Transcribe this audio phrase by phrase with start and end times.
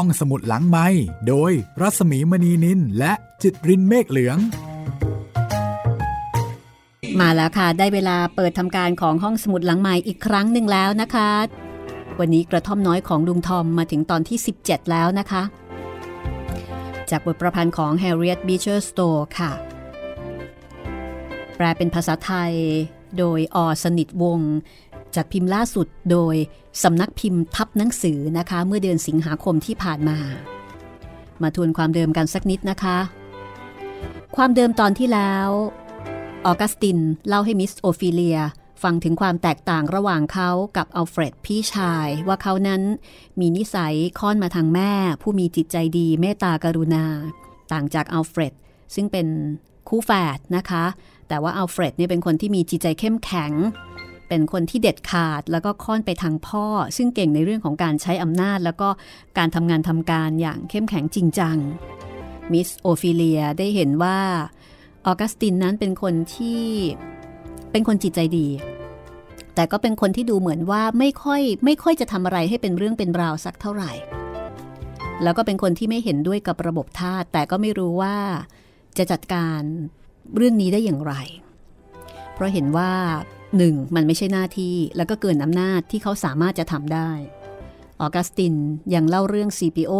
[0.00, 0.86] ห้องสมุดหลังไม้
[1.28, 4.38] โดยรัสมีมณีนินและจิตรินเมฆเหลือง
[7.20, 11.30] มาแล้วค่ะ ได้เวลาเปิดทำการของห้องสมุดหลังไม้อีกครั้งหนึ่งแล้วนะคะ
[12.18, 15.42] วันนี้กระท่อมน้อยของลุงทอมมาถึงตอนที่ 17 แล้วนะคะ
[17.10, 19.52] จากบทประพันธ์ของ Harriet Beecher Stowe ค่ะ
[21.56, 22.52] แปลเป็นภาษาไทย
[23.18, 24.54] โดยอสนิทวงศ์
[25.16, 26.34] จัดพิมพ์ล่าสุดโดย
[26.82, 30.18] สำนักพิมพ์ทับหนังสือนะคะ เมื่อเดือนสิงหาคมที่ผ่านมา
[31.42, 32.98] มาทวนความเดิมกันสักนิดนะคะ
[34.36, 35.48] ความเดิมตอนที่แล้ว
[36.46, 36.98] ออกัสติน
[37.28, 38.38] เล่าให้มิสโอฟิเลีย
[38.82, 42.82] ฟังถึงความแตกต่างระหว่างเขากับอัลเฟรดพี่ชายว่าเขานั้น
[43.40, 47.04] มีนิสัยค่อนมาทางแม่ ผู้มีจิตใจดีเมตตากรุณา
[47.72, 48.54] ต่างจากอัลเฟรด
[48.94, 49.26] ซึ่งเป็น
[49.88, 50.84] คู่แฝดนะคะ
[51.28, 53.52] แต่ว่าอัลเฟรดเนี่ยเป็นคนที่มีจิตใจเข้มแข็ง
[54.28, 56.66] เป็นคนที่เด็ดขาดแล้วก็ค่อนไปทางพ่อ
[56.96, 58.88] ซึ่งเก่งในเรื่องของการใช้อำนาจ แล้วก็
[59.38, 61.56] การทำงานทำการอย่างเข้มแข็งจริงจัง
[62.52, 64.18] มิสโอฟิเลียได้เห็นว่า
[65.06, 66.64] ออกัสตินนั้นเป็นคนที่
[67.70, 68.48] เป็นคนจิตใจดี
[69.54, 73.92] แต่ก็เป็นคนที่ดูเหมือนว่าไม่ค่อยไม่ค่อยจะทำอะไรให้เป็นเรื่องเป็นราวสักเท่าไหร่
[75.22, 78.16] แล้วก็เป็นคนที่ไม่เห็นด้วยกับระบบทาสแต่ก็ไม่รู้ว่า
[78.98, 79.60] จะจัดการ
[80.36, 81.14] เรื่องนี้ได้อย่างไร
[82.34, 82.90] เพราะเห็นว่า
[83.58, 87.10] หนึ่งมันไม่ใช่หน้าที่ แล้วก็เกินอำนาจที่เขาสามารถจะทำได้
[88.00, 88.54] ออกัสติน
[88.94, 89.94] ยังเล่าเรื่อง CPO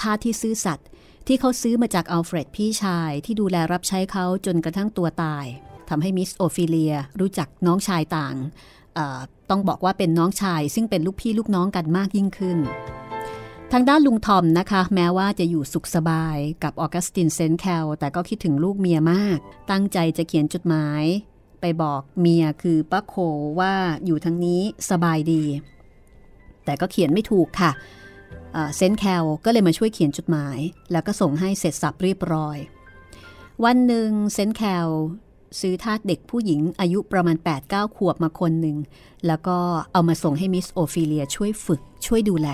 [0.00, 0.86] ท่าที่ซื่อสัตย์
[1.26, 5.46] ที่เขาซื้อมาจากอัลเฟรดพี่ชายที่ดูแลรับใช้เขาจนกระทั่งตัวตาย
[5.88, 8.36] ทำให้มิสโอฟิเลียรู้จักน้องชายต่าง
[9.50, 12.58] ต้องบอกว่าเป็นน้องชาย ซึ่งเป็นลูกพี่ลูกน้องกันมากยิ่งขึ้น
[13.72, 19.38] ทางด้านลุงทอมนะคะ แม้ว่าจะอยู่สุขสบายกับออกัสตินเซนแคลแต่ก็คิดถึงลูกเมียมาก
[19.70, 21.04] ตั้งใจจะเขียนจดหมาย
[21.62, 23.14] ไปบอกเมียคือป้าโค
[23.60, 23.72] ว่า
[24.04, 24.60] อยู่ทางนี้
[24.90, 25.42] สบายดี
[26.64, 27.70] แต่ก็เขียนไม่ถูกค่ะ
[28.76, 30.58] เซนแคลก็เลยมาช่วยเขียนจดหมาย
[30.92, 32.58] แล้วก็ส่งให้เสร็จสับเรียบร้อย
[33.64, 34.88] วันหนึ่งเซนแคล
[35.60, 37.36] ซื้อทาสเด็กผู้หญิงอายุประมาณ
[37.66, 38.76] 8-9 ขวบมาคนหนึ่ง
[39.26, 39.58] แล้วก็
[39.92, 42.48] เอามาส่งให้มิสโอฟิเลียช่วยฝึกช่วยดูแล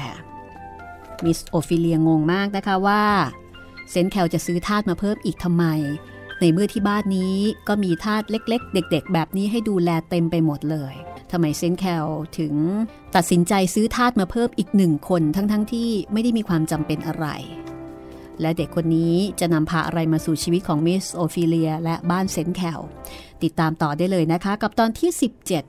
[1.24, 3.02] มิสโอฟิเลียงงมากนะคะว่า
[3.90, 5.64] เซนแคลจะซื้อทาสมาเพิ่มอีกทำไม
[6.40, 7.34] ในเมื่อที่บ้านนี้
[7.68, 10.94] ก็มีทาสเล็ก ๆ เด็ก ๆ แบบนี้ให้ดูแลเต็มไปหมดเลย
[11.30, 12.06] ทำไมเซนแคล
[12.38, 12.54] ถึง
[13.14, 17.26] ตัดสินใจซื้อทาสมาเพิ่มอีกหนึ่งคนทั้งๆที่ไม่ได้มีความจำเป็นอะไร
[18.40, 22.80] และเด็กคนนี้จะนำพาอะไรมาสู่ชีวิตของมิสโอฟิเลียและบ้านเซนแคล
[23.42, 25.10] ติดตามต่อได้เลยนะคะ กับตอนที่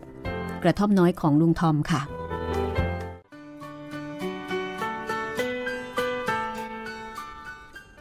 [0.02, 2.02] 17 กระท่อมน้อยของลุงทอมค่ะ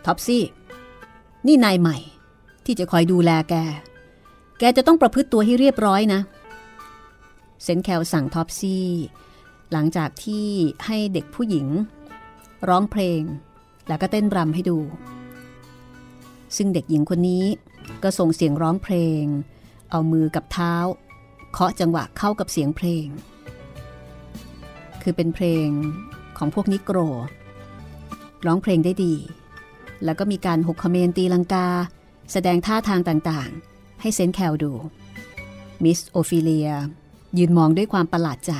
[0.06, 0.44] ท็อปซี่
[1.46, 1.98] นี่นายใหม่
[2.70, 3.54] ที่จะคอยดูแลแก
[4.58, 6.20] แกจะต้องประพฤติตัวให้เรียบร้อยนะ
[7.62, 8.86] เซนแคลสั่งท็อปซี่
[9.72, 10.46] หลังจากที่
[10.86, 11.66] ให้เด็กผู้หญิง
[12.68, 13.22] ร้องเพลง
[13.88, 14.78] แล้วก็เต้นรำให้ดู
[16.56, 17.44] ซึ่งเด็กหญิงคนนี้
[18.02, 19.22] ก็ส่งเสียงร้องเพลง
[19.90, 20.74] เอามือกับเท้า
[21.52, 23.06] เคาะจังหวะเข้ากับเสียงเพลง
[25.02, 25.68] คือเป็นเพลง
[26.38, 26.98] ของพวกนิโกร
[28.46, 29.14] ร้องเพลงได้ดี
[30.04, 31.68] แล้วก็มีการหกคะเมนตีลังกา
[32.32, 34.72] แสดงท่าทางต่างๆ ให้เซนแคลดู
[35.84, 36.68] มิสโอฟิเลีย
[37.38, 38.52] ยืนมองด้วยความประหลาดใจ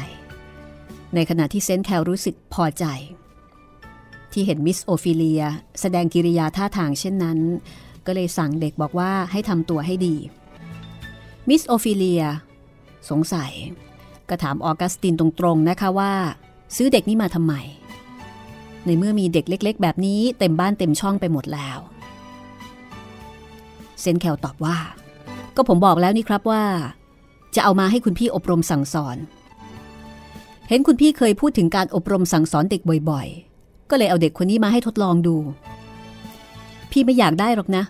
[1.14, 2.84] ในขณะที่เซนแคลรู้สึกพอใจ
[4.32, 5.42] ที่เห็นมิสโอฟิเลีย
[5.80, 7.38] แสดงกิริยาท่าทางเช่นนั้น
[8.06, 10.16] ก็เลยสั่งเด็กบอกว่าให้ทำตัวให้ดี
[11.48, 12.22] มิสโอฟิเลีย
[13.10, 13.52] สงสัย
[14.28, 16.12] ก็ถามออกัสตินตรงๆนะคะว่า
[16.76, 17.54] ซื้อเด็กนี้มาทำไม
[18.84, 21.78] ในเมื่อมีเด็กเล็ก ๆ แบบนี้เต็มบ้านเต็มช่องไปหมดแล้ว
[24.00, 24.76] เซนแคลตอบว่า
[25.56, 26.64] ก็ผมบอกแล้วนี่ครับว่า
[27.54, 29.16] จะเอามาให้คุณพี่อบรมสั่งสอน
[30.68, 35.36] เห็นคุณพี่เคยพูดถึงการอบรมสั่งสอนเด็กบ่อยๆ ก็เลยเอาเด็กคนนี้มาให้ทดลองดู
[36.90, 37.84] พี่ไม่อยากได้หรอกนะ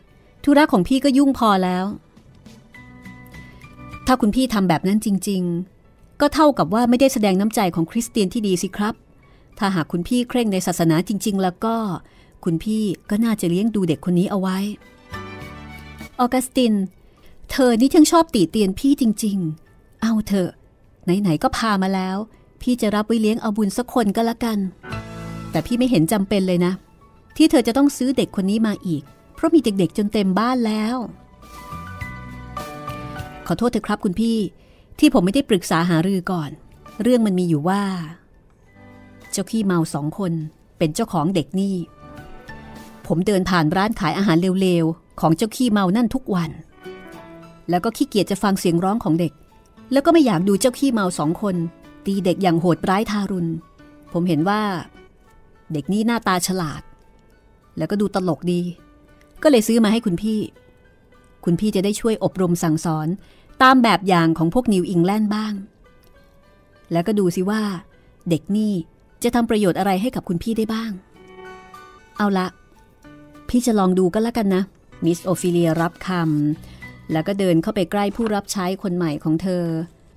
[0.44, 1.84] ธุระของพี่ก็ยุ่งพอแล้ว
[4.06, 5.42] ถ้าคุณพี่ทำแบบนั้นจริง
[5.82, 8.94] ๆ ก็เท่ากับว่าไม่ได้แสดงน้ำใจของคริสเตียนที่ดีสิครับ
[9.58, 11.74] ถ้าหากคุณพี่เคร่งในศาสนาจริง ๆ แล้วก็
[12.44, 14.58] คุณพี่ก็น่าจะเลี้ยงดูเด็กคนนี้เอาไว้
[16.20, 16.74] ออกัสติน
[17.50, 19.38] เธอนี่ช่างชอบตีเตียนพี่จริง
[19.70, 20.50] ๆ เอาเถอะ
[21.04, 22.16] ไหน ๆ ก็พามาแล้ว
[22.62, 24.58] พี่จะรับไว้เลี้ยงเอาบุญสักคนก็แล้วกัน
[25.50, 26.72] แต่พี่ไม่เห็นจำเป็นเลยนะ
[27.36, 29.02] ที่เธอจะต้องซื้อเด็กคนนี้มาอีก
[29.34, 30.96] เพราะมีเด็กๆจนเต็มบ้านแล้ว
[33.46, 34.38] ขอโทษเถอะครับคุณพี่
[34.98, 36.50] ที่ผมไม่ได้ปรึกษาหารือก่อน
[37.02, 37.82] เรื่องมันมีอยู่ว่า
[39.30, 40.32] เจ้าขี้เมาสองคน
[40.78, 41.74] เป็นเจ้าของเด็กนี่
[43.08, 46.50] ผมเดินผ่านร้านขายอาหารเร็วๆ ของเจ้าขี้เมานั่นทุกวัน
[47.70, 49.32] แล้วก็ขี้เกียจจะฟังเสียงร้องของเด็ก
[49.92, 51.56] แล้วก็ไม่อยากดูเจ้าขี้เมาสองคน
[52.06, 53.50] ตีเด็กอย่างโหดร้ายทารุณ
[54.12, 54.62] ผมเห็นว่า
[55.72, 56.82] เด็กนี่หน้าตาฉลาด
[57.78, 58.60] แล้วก็ดูตลกดี
[59.42, 60.40] ก็เลยซื้อมาให้คุณพี่
[61.44, 63.08] คุณพี่จะได้ช่วยอบรมสั่งสอน
[63.62, 65.54] ตามแบบอย่างของพวกนิวอิงแลนด์บ้าง
[66.92, 67.62] แล้วก็ดูสิว่า
[68.30, 68.72] เด็กนี่
[69.22, 70.90] จะทำประโยชน์อะไรให้กับคุณพี่ได้บ้าง
[72.16, 72.46] เอาละ
[73.48, 74.62] พี่จะลองดูก็แล้วกันนะ
[75.04, 79.64] มิสโอฟิเลียรับคำแล้วก็เดินเข้าไปใกล้ผู้รับใช้คนใหม่ของเธอ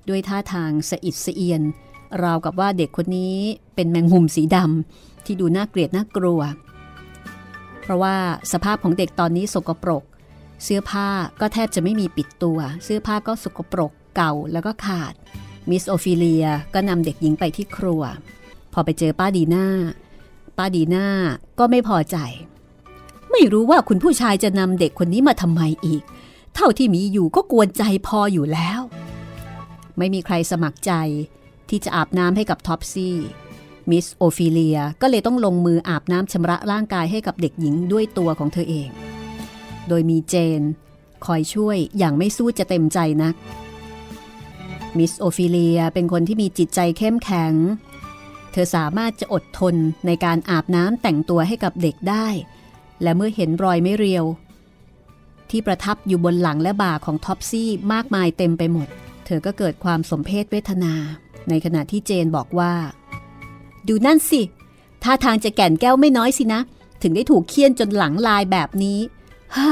[0.08, 1.62] ด้วยท่าทางสะอิดสะเอียน
[2.22, 3.36] ราวกับว่าเด็กคนนี้
[3.74, 6.40] เป็นแมงมุมสีดำที่ดูน่าเกลียดน่ากลัว
[7.80, 8.16] เพราะว่า
[8.52, 10.04] สภาพของเด็กตอนนี้สกปรก
[10.64, 11.08] เสื้อผ้า
[11.40, 15.14] ก็แทบจะไม่มีปิดตัว เสื้อผ้าก็สกปรกเก่าแล้วก็ขาด
[15.70, 18.02] มิสโอฟิเลียก็นำเด็กหญิงไปที่ครัว
[18.72, 19.66] พอไปเจอป้าดีน่า
[20.58, 21.06] ป้าดีน่า
[21.58, 22.16] ก็ไม่พอใจ
[23.32, 26.02] ไม่รู้ว่าคุณผู้ชายจะนำเด็กคนนี้มาทำไมอีก
[26.54, 28.80] เท่าที่มีอยู่ก็กวนใจพออยู่แล้ว
[29.98, 30.92] ไม่มีใครสมัครใจ
[31.68, 33.16] ที่จะอาบน้ำให้กับท็อปซี่
[33.90, 38.88] มิสโอฟิเลียก็เลยต้องลงมืออาบน้ำชำระร่างกายให้กับเด็กหญิงด้วยตัวของเธอเอง
[39.88, 40.62] โดยมีเจน
[41.24, 43.34] คอยช่วยอย่างไม่สู้จะเต็มใจนัก
[44.98, 47.54] มิสโอฟิเลียเป็นคนที่มีจิตใจเข้มแข็ง
[48.52, 49.74] เธอสามารถจะอดทน
[50.06, 52.26] ในการอาบน้ำแต่งตัวให้กับเด็กได้
[53.02, 54.24] และเมื่อเห็นรอยไม้เรียว
[55.50, 58.88] ที่ประทับอยู่บนหลังและบ่าของท็อปซี่มากมายเต็มไปหมด
[59.26, 60.94] เธอก็เกิดความสมเพชเวทนา
[61.48, 62.72] ในขณะที่เจนบอกว่า
[63.88, 64.42] ดูนั่นสิ
[65.02, 66.60] ท่าทางจะแก่นแก้วไม่น้อยสินะ
[67.02, 68.98] ถึงได้ถูกเฆี่ยนจนหลังลายแบบนี้
[69.56, 69.70] ฮ่า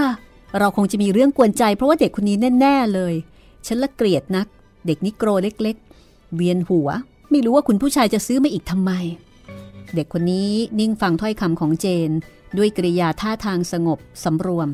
[0.59, 3.15] เราคงจะมีเรื่องกวนใจเพราะว่าเด็กคนนี้แน่ ๆ เลย
[3.67, 4.47] ฉันละเกลียดนัก
[4.87, 5.76] เด็กนิโกรเล็ก
[6.06, 6.88] ๆ เวียนหัว
[7.31, 8.93] ไม่รู้ว่าคุณผู้ชายจะซื้อมาอีกทำไม
[9.94, 12.11] เด็กคนนี้นิ่งฟังถ้อยคำของเจน
[12.58, 14.69] ด้วยกิริยาท่าทางสงบสำรวม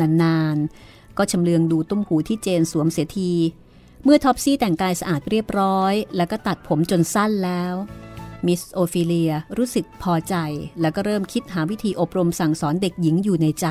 [0.00, 3.32] นานๆ ก็ชำเลืองดูตุ้มหูที่เจนสวมเสียที
[4.04, 7.74] เมื่อท็อปซี่แต่งกายสะอาดเรียบร้อย แล้วก็ตัดผมจนสั้นแล้ว
[8.46, 10.34] มิสโอฟิเลียรู้สึกพอใจ
[10.80, 13.66] แล้วก็เริ่มคิดหาวิธีอบรมสั่งสอนเด็กหญิงอยู่ในใจ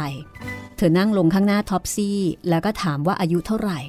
[0.76, 2.20] เธอนั่งลงข้างหน้าท็อปซี่
[2.50, 3.80] แล้วก็ถามว่าอายุเท่าไหร่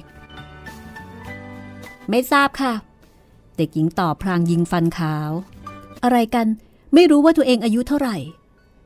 [2.09, 2.73] ไม่ทราบค่ะ
[3.57, 5.31] เด็กหญิงตอบพรางยิงฟันขาว
[6.03, 6.47] อะไรกัน
[6.93, 8.17] ไม่รู้ว่าตัวเองอายุเท่าไหร่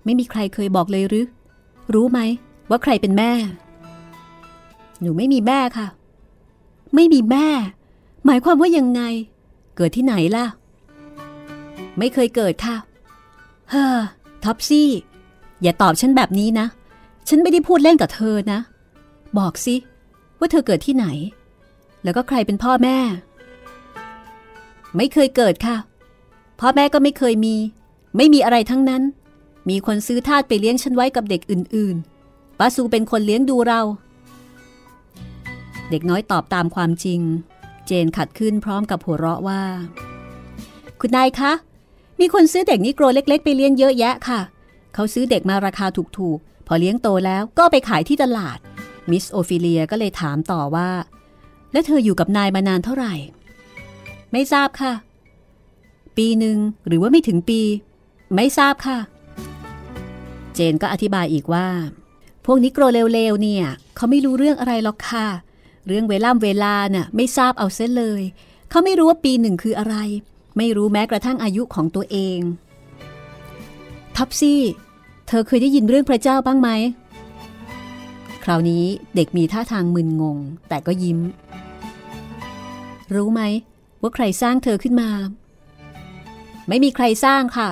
[0.05, 1.25] ไม่มีใครเคยบอกเลยหรือ
[1.93, 2.19] รู้ไหม
[2.69, 3.31] ว่าใครเป็นแม่
[5.01, 5.87] หนูไม่มีแม่ค่ะ
[6.95, 7.47] ไม่มีแม่
[8.25, 9.01] หมายความว่ายังไง
[9.75, 10.45] เกิดที่ไหนล่ะ
[11.97, 12.75] ไม่เคยเกิดค่ะ
[13.69, 13.99] เฮ้อ
[14.43, 14.89] ท็อปซี่
[15.61, 16.67] อย่าตอบฉันแบบนี้นะ
[17.29, 18.59] ฉันไม่ได้พูดเล่นกับเธอนะ
[19.37, 19.75] บอกสิ
[20.39, 21.07] ว่าเธอเกิดที่ไหน
[22.03, 22.97] แล้วก็ใครเป็นพ่อแม่
[24.97, 25.75] ไม่เคยเกิดค่ะ
[26.59, 27.55] พ่อแม่ก็ไม่เคยมี
[28.17, 29.01] ไม่มีอะไรทั้งนั้น
[29.69, 33.81] มีคนซื้อทาสไปเลี้ยงฉันไว้กับเด็กอื่นๆป้าซูเป็นคนเลี้ยงดูเรา
[35.89, 37.21] เด็กน้อยตอบตามความจริง
[37.85, 39.63] เจนขัดขึ้นพร้อมกับหัวเราะว่า
[40.99, 41.51] คุณนายคะ
[42.19, 44.41] มีคนซื้อเด็กนิโกรเล็ก ๆ ไปเลี้ยงเยอะแยะค่ะ
[44.93, 45.85] เขาซื้อเด็กมาราคา
[46.17, 48.57] ถูกๆ พอเลี้ยงโตแล้วก็ไปขายที่ตลาด
[49.09, 50.89] มิสโอฟิเลียก็เลยถามต่อว่า
[51.71, 53.13] แล้วเธออยู่กับนายมานานเท่าไหร่
[54.31, 54.93] ไม่ทราบค่ะ
[56.17, 56.57] ปีหนึ่ง
[56.87, 57.61] หรือว่าไม่ถึงปี
[58.35, 58.97] ไม่ทราบค่ะ
[60.55, 61.67] เจนก็อธิบายอีกว่า
[62.45, 63.65] พวกนิโกรเลวๆเนี่ย
[63.95, 65.27] เขาไม่รู้เรื่องอะไรหรอกค่ะ
[65.87, 68.21] เรื่องเวล่ำเวลาน่ะไม่ทราบเอาเส้นเลย
[68.69, 69.95] เขาไม่รู้ว่าปีหนึ่งคืออะไร
[70.57, 72.39] ไม่รู้แม้กระทั่งอายุของตัวเอง
[74.15, 74.61] ท็อปซี่
[75.27, 76.69] เธอเคยได้ยินเรื่องพระเจ้าบ้างไหม
[78.43, 80.37] คราวนี้เด็กมีท่าทางมึนงง
[80.69, 81.19] แต่ก็ยิ้ม
[83.15, 83.41] รู้ไหม
[84.01, 85.09] ว่าใครสร้างเธอขึ้นมา
[86.67, 87.69] ไม่มีใครสร้างค่ะ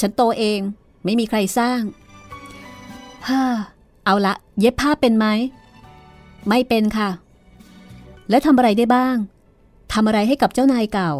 [0.00, 0.60] ฉันโตเอง
[1.04, 1.80] ไม่มีใครสร้าง
[3.26, 3.42] ฮ่า
[4.04, 5.26] เอาละ เย็บผ้าเป็นไหม
[6.48, 7.10] ไม่เป็นค่ะ
[8.30, 9.16] แล้วทำอะไรได้บ้าง
[9.92, 11.12] ทำอะไรให้กับเจ้านายเก่า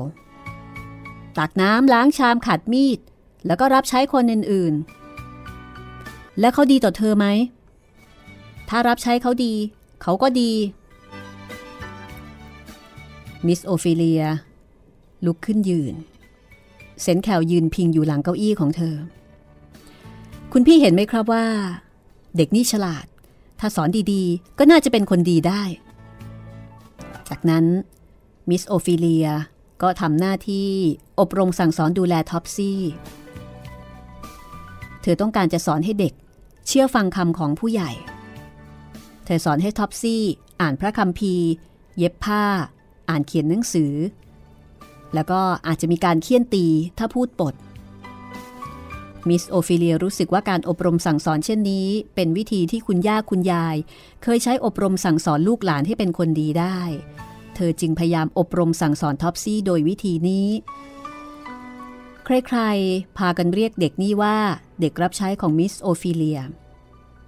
[1.38, 2.98] ตักน้ำล้างชามขัดมีด
[3.46, 7.26] แล้วก็รับใช้คนอื่นๆ แล้วเขาดีต่อเธอไหม
[8.68, 9.54] ถ้ารับใช้เขาดี
[10.02, 10.52] เขาก็ดี
[13.46, 14.22] มิสโอฟิเลีย
[15.26, 15.94] ลุกขึ้นยืน
[17.02, 18.94] เซนแคลยืนพิงอยู่หลังเก้าอี้ของเธอ
[20.52, 21.44] คุณพี่เห็นไหมครับว่า
[22.36, 23.06] เด็กนี่ฉลาด
[23.60, 25.62] ถ้าสอนดีๆ ก็น่าจะเป็นคนดีได้
[27.28, 27.64] จากนั้น
[28.48, 29.28] มิสโอฟิเลีย
[29.82, 30.68] ก็ทำหน้าที่
[31.20, 32.80] อบรมสั่งสอนดูแลท็อปซี่
[35.02, 36.12] เธอต้องการจะสอนให้เด็ก
[36.66, 37.90] เชื่อฟังคำของผู้ใหญ่
[39.24, 40.22] เธอสอนให้ท็อปซี่
[40.60, 41.48] อ่านพระคัมภีร์
[41.98, 42.44] เย็บผ้า
[43.08, 43.92] อ่านเขียนหนังสือ
[45.14, 46.66] แล้วก็อาจจะมีการเฆี่ยนตี
[46.98, 47.54] ถ้าพูดปด
[49.28, 53.76] มิสโอฟิเลียรู้สึกว่าการอบรมสั่งสอนเช่นนี้ เป็นวิธีที่คุณย่าคุณยาย
[54.22, 56.78] เคยใช้อบรมสั่งสอนลูกหลานให้เป็นคนดีได้
[57.54, 60.48] เธอจึงพยายามอบรมสั่งสอนท็อปซี่โดยวิธีนี้
[62.24, 64.36] ใครๆ พากันเรียกเด็กนี่ว่า
[64.80, 66.40] เด็กรับใช้ของมิสโอฟิเลีย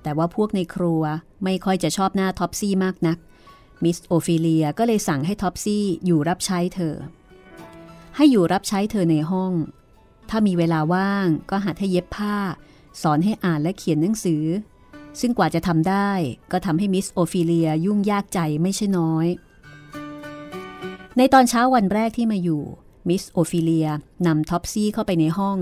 [0.03, 1.03] แต่ว่าพวกในครัว
[1.45, 3.19] ไม่ค่อยจะชอบหน้าท็อปซี่มากนัก
[3.85, 6.95] มิสโอฟิเลียก็เลยสั่งให้ท็อปซี่อยู่รับใช้เธอ
[8.17, 9.53] ให้อยู่รับใช้เธอในห้อง
[10.31, 12.37] ถ้ามีเวลาว่างก็หัดให้เย็บผ้า
[13.03, 14.45] สอนให้อ่านและเขียนหนังสือ
[15.21, 16.11] ซึ่งกว่าจะทำได้
[16.53, 19.27] ก็ทำให้มิสโอฟิเลียยุ่งยากใจไม่ใช่น้อย
[21.17, 22.63] ในตอนเช้าวันแรกที่มาอยู่
[23.09, 23.89] มิสโอฟิเลีย
[24.27, 25.59] นำท็อปซี่เข้าไปในห้อง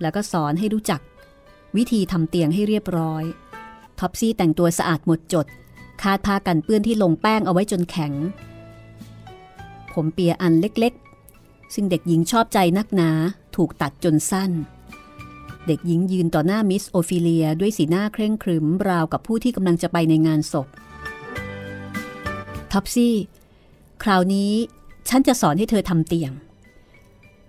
[0.00, 1.00] แล้วก็สอนให้รู้จัก
[1.76, 3.24] วิธีทำเตียงให้เรียบร้อย
[4.00, 5.46] ท็อปซี่แต่งตัวสะอาดหมดจด
[6.02, 8.12] คาดผ้ากันเปื้อนที่ลงแป้งเอาไว้จนแข็ง
[9.92, 13.10] ผมเปียอันเล็กๆ ซึ่งเด็กหญิงชอบใจนักหนา
[13.58, 14.50] ถูกตัดจนสั้น
[15.66, 20.66] เด็กหญิงยืนต่อหน้ามิสโอฟิเลียด้วยสีหน้าเคร่งขรึมราวกับผู้ที่กำลังจะไปในงานศพ
[22.72, 23.14] ท็อปซี่
[24.02, 24.52] คราวนี้
[25.08, 26.32] ฉันจะสอนให้เธอทำเตียง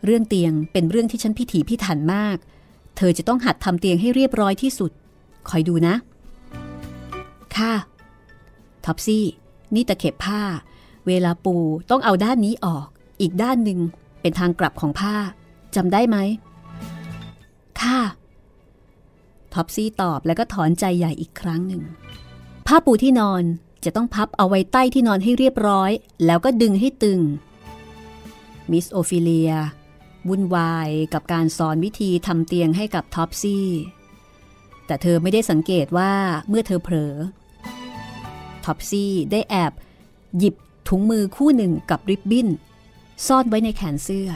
[0.05, 2.37] เรื่องเตียงเป็นเรื่องที่ฉันพิถีพิถันมาก
[2.97, 4.91] เธอจะต้องหัดทำเตียงให้เรียบร้อยที่สุด
[5.49, 5.95] คอยดูนะ
[7.55, 7.73] ค่ะ
[8.85, 9.25] ท็อปซี่
[9.73, 10.41] นี่ตะเข็บผ้า
[11.07, 11.55] เวลาปู
[11.89, 12.87] ต้องเอาด้านนี้ออก
[13.21, 13.79] อีกด้านหนึ่ง
[14.21, 15.15] เป็นทางกลับของผ้า
[15.75, 16.17] จำได้ไหม
[17.81, 17.99] ค่ะ
[19.53, 21.83] ท็อปซี่ตอบแล้วก็ถอนใจใหญ่อีกครั้งหนึ่ง
[22.67, 23.43] ผ้าปูที่นอน
[23.85, 25.91] จะต้องพับเอาไว้ใต้ที่นอนให้เรียบร้อย
[26.25, 27.19] แล้วก็ดึงให้ตึง
[28.71, 29.51] มิสโอฟิเลีย
[30.29, 33.67] วุ่นวายกับการสอนวิธีทำเตียงให้กับท็อปซี่
[34.85, 36.11] แต่เธอไม่ได้สังเกตว่า
[36.49, 37.13] เมื่อเธอเผลอ
[38.65, 39.71] ท็อปซี่ได้แอบ
[40.37, 40.55] หยิบ
[40.87, 42.47] ถุงมือคู่หนึ่งกับริบบิ้น
[43.27, 44.29] ซ่อนไว้ในแขนเสื้อ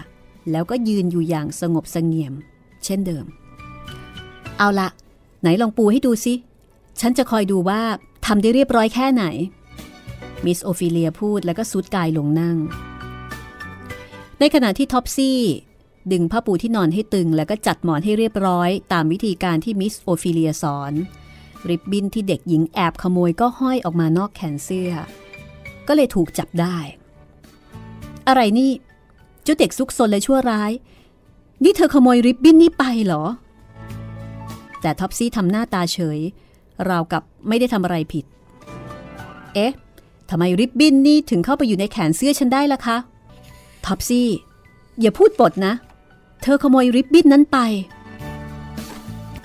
[0.52, 2.34] แล้วก็ยืนอยู่อย่างสงบเสงี่ยม
[2.86, 3.26] เช่นเดิม
[4.58, 4.90] เอาละ
[5.42, 6.34] ไหนลองปูให้ดูสิ
[7.00, 7.82] ฉันจะคอยดูว่า
[8.26, 9.26] ทำได้เรียบร้อยแค่ไหน
[10.46, 12.58] มิสโอฟิเลียพูดแล้วก็ซุดกายลงนั่ง
[14.40, 15.40] ในขณะที่ท็อปซี่
[16.12, 20.94] ดึงผ้าปูที่นอนให้ตึงแล้วก็จัดหมอนให้เรียบร้อยตามวิธีการที่มิสโอฟิเลียสอน
[21.70, 24.92] ริบบิ้นที่เด็กหญิงแอบขโมยก็ห้อยออกมานอกแขนเสื้อ
[25.88, 26.78] ก็เลยถูกจับได้
[28.28, 28.70] อะไรนี่
[29.44, 30.72] เจ้าเด็กซุกซนและชั่วร้าย
[31.64, 33.24] นี่เธอขโมยริบบิ้นนี่ไปเหรอ
[34.82, 36.20] แต่ท็อปซี่ทำหน้าตาเฉย
[36.90, 38.26] ราวกับไม่ได้ทำอะไรผิด
[39.54, 39.74] เอ๊ะ
[40.30, 42.98] ทำไมริบบิ้นนี่ถึงเข้าไปอยู่ในแขนเสื้อฉันได้ล่ะคะ
[43.86, 44.28] ท็อปซี่
[45.02, 45.74] อย่าพูดปดนะ
[46.42, 47.58] เธอขโมยริบบิ้นนั้นไป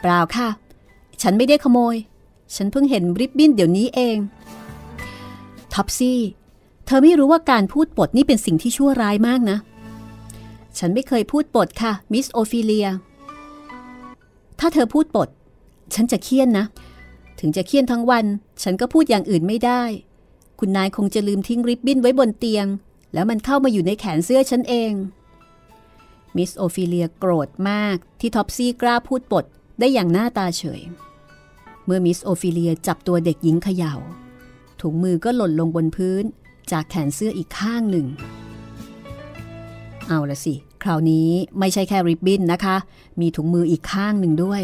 [0.00, 0.48] เปล่าค่ะ
[1.22, 1.96] ฉันไม่ได้ขโมย
[2.56, 4.16] ฉันเพิ่งเห็นริบบิ้นเดี๋ยวนี้เอง
[5.74, 6.20] ท็อปซี่
[6.86, 9.58] เธอไม่รู้ว่าการพูดปดนี่เป็นสิ่งที่ชั่วร้ายมากนะ
[10.78, 12.88] ฉันไม่เคยพูดปดค่ะ มิสโอฟิเลีย
[14.60, 15.28] ถ้าเธอพูดปด
[15.94, 16.66] ฉันจะเฆี่ยนนะ
[17.40, 18.24] ถึงจะเฆี่ยนทั้งวัน
[18.62, 19.82] ฉันก็พูดอย่างอื่นไม่ได้
[20.58, 22.66] คุณนายคงจะลืมทิ้งริบบิ้นไว้บนเตียง
[23.12, 24.92] แล้วมันเข้ามาอยู่ในแขนเสื้อฉันเอง
[26.36, 29.44] มิสโอฟิเลียโกรธมากที่ท็อปซี่กล้าพูดปด
[29.78, 30.80] ได้อย่างหน้าตาเฉย
[31.84, 33.94] เมื่อมิสโอฟิเลียจับตัวเด็กหญิงเขย่า
[34.80, 36.24] ถุงมือก็หล่นลงบนพื้น
[36.70, 38.06] จากแขนเสื้ออีกข้างหนึ่ง
[40.08, 42.76] เอาละสิ คราวนี้ไม่ใช่แค่ริบบิ้นนะคะ
[43.20, 44.62] มีถุงมืออีกข้างหนึ่งด้วย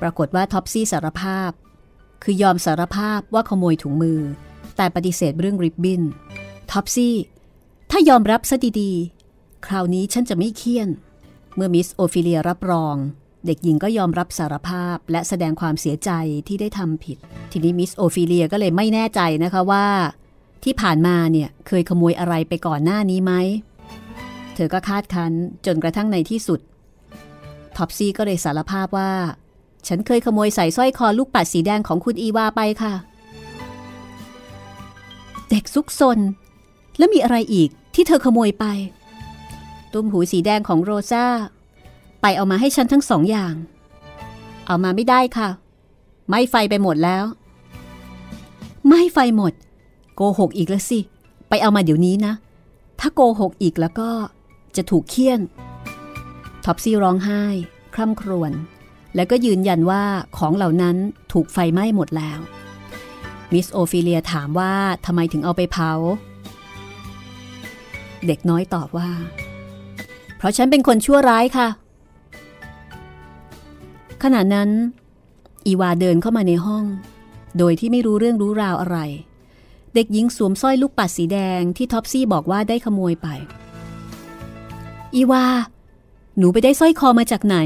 [0.00, 1.50] ปรากฏว่าท็อปซี่สารภาพ
[2.22, 4.20] คือยอมสารภาพว่าขโมยถุงมือ
[4.76, 6.02] แต่ปฏิเสธเรื่องริบบิ้น
[6.70, 7.16] ท็อปซี่
[7.90, 10.88] ถ้ายอมรับซะดีๆ คราวนี้ฉันจะไม่เฆี่ยน
[11.54, 12.96] เมื่อมิสโอฟิเลียรับรอง
[13.46, 16.10] เด็กหญิงก็ยอมรับสารภาพและแสดงความเสียใจ
[16.48, 17.18] ที่ได้ทำผิด
[17.52, 19.86] ทีนี้มิสโอฟิเลียก็เลยไม่แน่ใจนะคะว่า
[20.64, 23.32] ที่ผ่านมาเนี่ยเคยขโมยอะไรไปก่อนหน้านี้ไหม
[24.56, 25.32] เธอก็คาดคั้น
[25.66, 26.60] จนกระทั่งในที่สุด
[27.76, 29.12] ท็อปซี่ก็เลยสารภาพว่า
[29.88, 32.94] ฉันเคยขโมยใส่สร้อยคอลูกปัดสีแดงของคุณอีวาไปค่ะ
[35.50, 36.18] เด็กซุกซน
[36.98, 38.64] แล้วมีอะไรอีกที่เธอขโมยไป
[39.92, 41.26] ตุ้มหูสีแดงของโรซา
[42.20, 43.54] ไปเอามาให้ฉันทั้งสองอย่าง
[44.66, 45.48] เอามาไม่ได้ค่ะ
[46.28, 47.24] ไหม้ไฟไปหมดแล้ว
[48.88, 49.52] ไหม้ไฟหมด
[50.14, 50.98] โกหกอีกแล้วสิ
[51.48, 52.32] ไปเอามาเดี๋ยวนี้นะ
[53.00, 54.08] ถ้าโกหกอีกแล้วก็
[54.78, 55.40] จะถูกเฆี่ยน
[56.64, 57.42] ท็อปซี่ร้องไห้
[57.94, 58.52] คร่ำครวญ
[59.14, 60.04] แล้วก็ยืนยันว่า
[60.36, 60.96] ของเหล่านั้น
[61.32, 62.38] ถูกไฟไหม้หมดแล้ว
[63.52, 64.72] มิสโอฟิเลียถามว่า
[65.06, 65.92] ทำไมถึงเอาไปเผา
[68.26, 69.10] เด็กน้อยตอบว่า
[70.36, 71.68] เพราะฉันเป็นคนชั่วร้ายค่ะ
[74.22, 74.70] ขณะนั้น
[75.66, 76.84] อีวาเดินเข้ามาในห้อง
[77.58, 78.98] โดยที่ไม่รู้เรื่องรู้ราวอะไร
[79.94, 83.28] เด็กหญิงสวมสร้อยลูกปัดสีแดงที่ท็อปซี่บอกว่าได้ขโมยไป
[85.16, 85.44] อีวา
[86.38, 87.56] หนูไปได้สร้อยคอมาจากไหน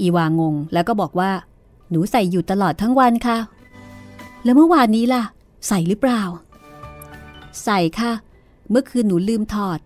[0.00, 1.30] อีวางงแล้วก็บอกว่า
[1.90, 3.38] หนูใส่อยู่ตลอดทั้งวันค่ะ
[4.44, 5.22] แล้วเมื่อวานนี้ล่ะ
[5.68, 6.22] ใส่หรือเปล่า
[7.64, 8.12] ใส่ค่ะ
[8.70, 9.78] เมื่อคืนหนูลืมถอด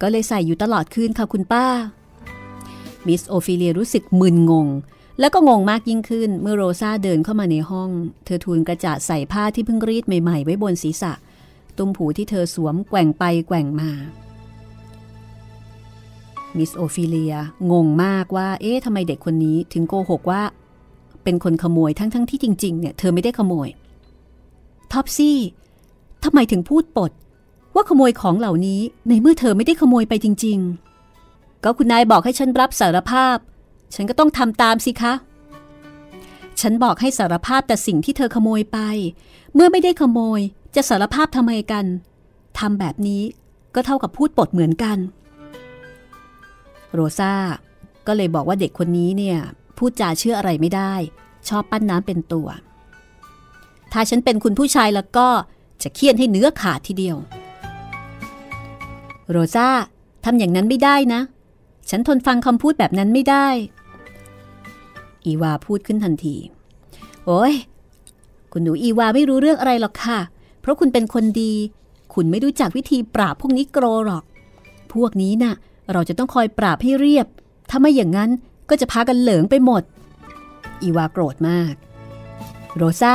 [0.00, 1.66] ก็เลยใส่อยู่ตลอดคืนค่ะคุณป้า
[3.06, 4.68] มิสโอฟิเลียรู้สึกมึนงง
[5.20, 7.90] แล้วก็งงมากยิ่งขึ้นเมื่อโรซาเดินเข้ามาในห้อง
[8.24, 11.12] เธอทูนกระจาดใส่ผ้าที่เพิ่งรีดใหม่ๆ ไว้บนศีรษะ
[11.76, 13.90] ตุ้มหูที่เธอสวมแกว่งไปแกว่งมา
[16.56, 17.34] มิสโอฟิเลีย
[17.70, 20.42] งงมากว่า เอ๊ะทำไมเด็กคนนี้ถึงโกหกว่า
[21.24, 23.68] เป็นคนขโมยทั้งๆทที่จริงๆเนี่ยเธอไม่ได้ขโมย
[24.92, 25.38] ท็อปซี่
[26.24, 27.12] ทำไมถึงพูดปด
[27.74, 30.58] ว่าขโมยของเหล่านี้ในเมื่อเธอไม่ได้ขโมยไปจริง
[31.10, 33.36] ๆ ก็คุณนายบอกให้ฉันรับสารภาพ
[33.94, 35.14] ฉันก็ต้องทำตามสิคะ
[36.60, 38.78] ฉันบอกให้สารภาพแต่สิ่งที่เธอขโมยไป
[39.54, 40.40] เมื่อไม่ได้ขโมย
[40.74, 41.84] จะสารภาพทำไมกัน
[42.58, 43.22] ทำแบบนี้
[43.74, 44.98] ก็เท่ากับพูดปดเหมือนกัน
[46.92, 47.32] โรซา
[48.06, 49.38] ก็เลยบอกว่าเด็กคนนี้เนี่ย
[49.76, 50.92] พูดจาเชื่ออะไรไม่ได้
[51.48, 52.48] ชอบปั้นน้ำเป็นตัว
[53.92, 55.28] ถ้าฉันเป็นคุณผู้ชายแล้วก็
[55.82, 57.16] จะเคี่ยนให้เนื้อขาดทีเดียว
[59.30, 59.68] โรซา
[60.24, 61.20] ทำอย่างนั้นไม่ได้นะ
[61.90, 63.46] ฉันทนฟังคำพูดแบบนั้นไม่ได้
[65.24, 66.36] อีวาพูดขึ้นทันที
[67.26, 67.54] โอ้ย
[68.52, 70.18] คุณหนูอีวาไม่รู้เรื่องอะไรหรอกค่ะ
[70.60, 71.52] เพราะคุณเป็นคนดี
[72.14, 74.24] คุณไม่รู้จักวิธีปราบพวกนี้โกรหรอก
[74.94, 75.54] พวกนี้นะ่ะ
[75.92, 77.26] เราจะต้องคอยปราบให้เรียบ
[77.70, 78.30] ถ้าไม่อย่างนั้น
[78.68, 79.82] ก็จะพากันเหลิงไปหมด
[80.82, 81.74] อีวาโกรธมาก
[82.76, 83.14] โรซา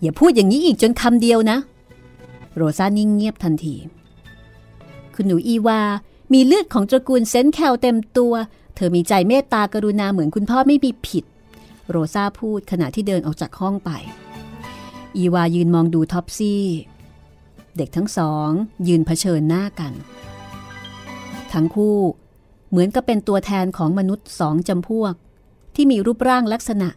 [0.00, 1.58] อย่าพูดอย่างนี้อีกจนคำเดียวนะ
[2.56, 3.74] โรซานิ่งเงียบทันที
[5.14, 5.80] คุณหนูอีวา
[6.32, 8.34] มีเลือดของตระกูลเซนแคลเต็มตัว
[8.74, 11.24] เธอมีใจเมตตากรุณาเหมือนคุณพ่อไม่มีผิด
[11.90, 13.90] โรซาพูดขณะที่เดินออกจากห้องไป
[15.16, 16.64] อีวายืนมองดูท็อปซี่
[17.76, 18.48] เด็กทั้งสอง
[18.88, 19.92] ยืนเผชิญหน้ากัน
[21.54, 21.98] ทั้งคู่
[22.70, 25.14] เหมือนกับเป็นตัวแทนของมนุษย์สองจำพวก
[25.74, 26.88] ที่มีรูปร่างลักษณะ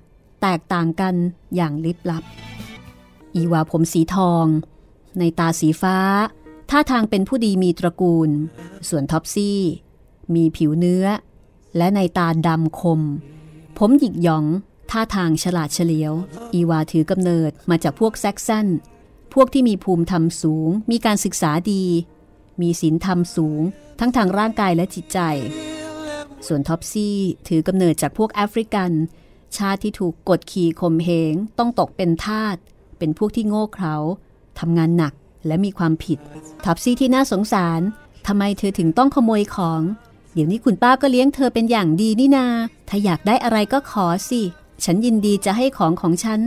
[0.41, 1.15] แตกต่างกัน
[1.55, 2.23] อย่างลิบลับ
[3.35, 4.45] อีวาผมสีทอง
[5.19, 5.97] นัยน์ตาสีฟ้า
[6.69, 8.29] ท่าทางเป็นผู้ดีมีตระกูล
[8.89, 9.59] ส่วนท็อปซี่
[10.35, 11.05] มีผิวเนื้อ
[11.77, 13.01] และนัยน์ตาดำคม
[13.77, 14.45] ผมหยิกหยอง
[14.91, 16.13] ท่าทางฉลาดเฉลียว
[16.53, 18.67] อีวาถือกำเนิดมาจากพวกแซกซัน
[19.33, 21.83] พวกที่มีภูมิธรรมสูง มีการศึกษาดี
[22.61, 23.61] มีศีลธรรมสูง
[23.99, 25.19] ทั้งทางร่างกายและจิตใจ
[26.47, 28.91] ส่วนท็อปซี่ถือกำเนิดจากพวกแอฟริกัน
[29.57, 32.55] ชาติที่ถูกกดขี่ข่มเหงต้องตกเป็นทาส
[32.97, 33.95] เป็นพวกที่โง่เขลา
[34.59, 35.13] ทำงานหนัก
[35.47, 36.19] และมีความผิด
[36.65, 37.81] ท็อปซี่ที่น่าสงสาร
[38.27, 39.81] ทำไมเธอถึงต้องขโมยของ
[40.33, 42.47] เดี๋ยวนี้คุณป้าก็เลี้ยงเธอเป็นอย่างดีนี่นา
[42.89, 44.41] ถ้าอยากได้อะไรก็ขอสิ
[44.83, 46.39] ฉันยินดีจะให้ของของฉัน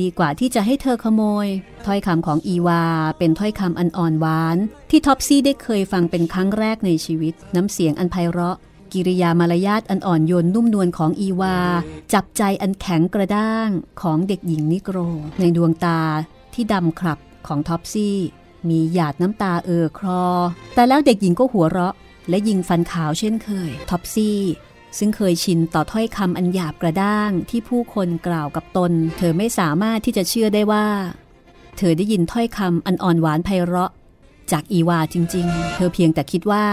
[0.00, 1.46] ดีกว่าที่จะให้เธอขโมย
[1.86, 2.84] ถ้อยคำของอีวา
[3.18, 4.56] เป็นถ้อยคำอันอ่อนหวาน
[4.90, 8.56] ที่ท็อปซี่ได้เคยฟังเป็นครั้งแรกในชีวิต น้ำเสียงอันไพเราะ
[8.92, 11.58] กิริยามารยาทอันอ่อนโยนนุ่มนวลของอีวา
[12.14, 13.68] จับใจอันแข็งกระด้าง
[14.02, 14.96] ของเด็กหญิงนิโกร
[15.40, 16.00] ในดวงตา
[16.54, 18.16] ที่ดำขลับของท็อปซี่
[18.68, 20.24] มีหยาดน้ำตาเอ่อคลอ
[20.74, 21.94] แต่แล้วเด็กหญิงก็หัวเราะ
[22.28, 24.38] และยิงฟันขาวเช่นเคยท็อปซี่
[24.98, 30.86] ซึ่งเคยชินต่อถ้อยคำอันหยาบกระด้างที่ผู้คนกล่าวกับตน เธอไม่สามารถที่จะเชื่อได้ว่า
[31.76, 33.92] เธอได้ยินถ้อยคำอันอ่อนหวานไพเราะ
[34.52, 36.66] จากอีวาจริง ๆ เธอเพียงแต่คิดว่า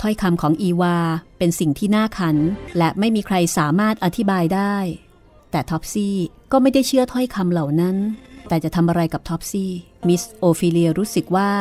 [0.00, 0.96] ถ้อยคำของอีวา
[1.38, 2.36] เป็นสิ่งที่น่าขัน
[2.78, 4.74] และไม่มีใครสามารถอธิบายได้
[5.50, 6.16] แต่ท็อปซี่
[6.52, 7.96] ก็ไม่ได้เชื่อถ้อยคำเหล่านั้น
[8.48, 9.70] แต่จะทำอะไรกับท็อปซี่
[10.08, 11.52] มิสโอฟิเลียรู้สึกว่า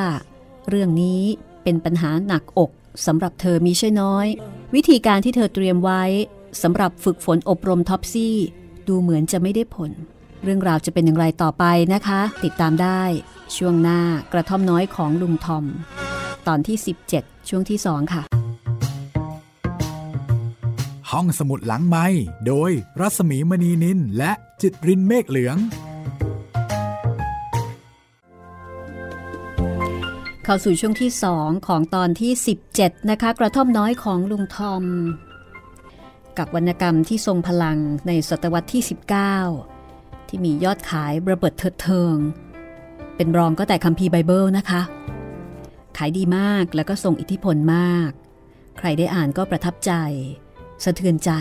[0.69, 1.21] เรื่องนี้
[1.63, 2.71] เป็นปัญหาหนักอก
[3.05, 4.27] สำหรับเธอมิใช่น้อย
[4.75, 6.03] วิธีการที่เธอเตรียมไว้
[6.61, 8.35] สำหรับฝึกฝนอบรมท็อปซี่
[8.87, 9.91] ดูเหมือนจะไม่ได้ผล
[10.43, 13.01] เรื่องราวจะเป็นอย่างไรต่อไปนะคะ ติดตามได้
[13.55, 14.01] ช่วงหน้า
[14.33, 15.65] กระท่อมน้อยของลุงทอม
[16.47, 16.77] ตอนที่
[17.13, 18.23] 17 ช่วงที่ 2 ค่ะ
[21.11, 22.05] ห้องสมุดหลังไม้
[22.47, 25.57] โดยรัสมีมณีนินและจิตรินเมฆเหลือง
[30.49, 32.31] เข้าสู่ช่วงที่2ของตอนที่
[32.71, 34.83] 17 นะคะ กระท่อมน้อยของลุงทอม
[36.37, 38.83] กับวรรณกรรมที่ทรงพลังในศตวรรษที่
[39.55, 42.15] 19 ที่มียอดขายระเบิดเถิดเทิง
[43.15, 44.81] เป็นรองก็แต่คัมภีร์ไบเบิลนะคะ
[45.97, 48.11] ขายดีมากแล้วก็ทรงอิทธิพลมาก
[48.77, 49.91] ใครได้อ่านก็ประทับใจ
[50.83, 51.31] สะเทือนใจ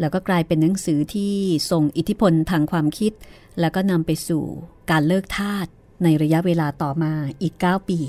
[0.00, 1.34] แล้วก็กลายเป็นหนังสือที่
[1.70, 3.12] ส่งอิทธิพลทางความคิด
[3.60, 4.44] แล้วก็นำไปสู่
[4.90, 5.68] การเลิกทาส
[6.02, 8.00] ในระยะเวลาต่อมาอีก 9 ปี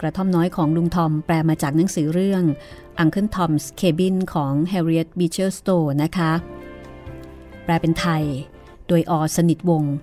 [0.00, 2.44] กระท่อมน้อยของลุงทอมแปลมาจากหนังสือเรื่อง
[3.02, 6.32] Uncle Tom's Cabin ของ Harriet Beecher Stowe นะคะ
[7.64, 8.22] แปลเป็นไทย
[8.88, 9.94] โดยอสนิทวงศ์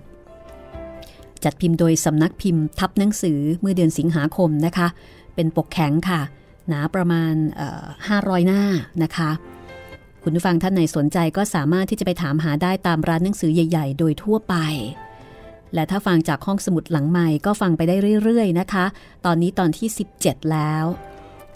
[1.44, 4.88] จัดพิมพ์โดยสำนักพิมพ์ทับหนังสือเมื่อเดือนสิงหาคมนะคะ
[5.34, 6.20] เป็นปกแข็งค่ะ
[6.68, 7.34] หนาประมาณ
[7.90, 8.62] 500 หน้า
[9.02, 9.30] นะคะ
[10.22, 14.54] คุณผู้ฟังท่านไหนสนใจก็สามารถที่จะไปถามหาได้ตามร้านหนังสือใหญ่ ๆ โดยทั่วไป
[15.74, 18.84] และถ้าฟังจากห้องสมุดหลังใหม่ก็ฟังไปได้เรื่อยๆนะคะ
[19.26, 20.84] ตอนนี้ตอนที่ 17 แล้ว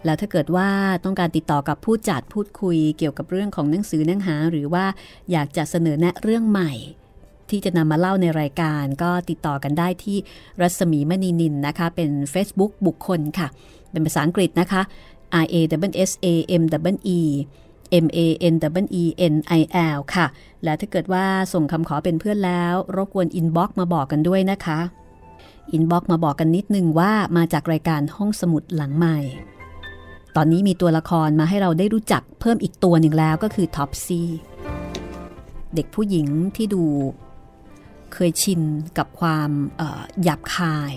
[0.05, 0.69] แล้วถ้าเกิดว่า
[1.05, 4.85] ต้องการติดต่อกับผู้จัดพูดคุยเกี่ยวกับเรื่องของหนังสือเนื้อหา หรือว่า
[5.33, 6.73] อยากจะเสนอแนะเรื่องใหม่
[7.51, 10.17] ที่จะนำมาเล่าในรายการก็ติดต่อกันได้ที่
[10.61, 13.49] รัศมีมณีนิลนะคะ เป็น Facebook บุคคลค่ะ
[13.91, 14.83] เป็นภาษาอังกฤษนะคะ
[15.45, 15.57] R A
[15.91, 16.27] double S A
[16.61, 16.63] M
[16.95, 17.21] double E
[18.05, 18.19] M A
[18.53, 19.63] N double E N I
[19.97, 20.27] L ค่ะ
[20.65, 24.81] และถ้าเกิดว่าส่งคำขอเป็นเพื่อนแล้ว รบกวน inbox มาบอกกันด้วยนะคะ
[25.73, 29.19] inbox มาบอกกันนิดนึงว่ามาจากรายการห้องสมุดหลังใหม่
[30.37, 34.23] ตอนนี้มีตัวละครมาให้เราได้รู้จักเพิ่มอีกตัวหนึ่งแล้วก็คือท็อปซี่
[35.75, 36.27] เด็กผู้หญิง
[36.57, 36.85] ที่ดู
[38.13, 38.61] เคยชิน
[38.99, 39.51] กับความ
[40.23, 40.95] หยาบคาย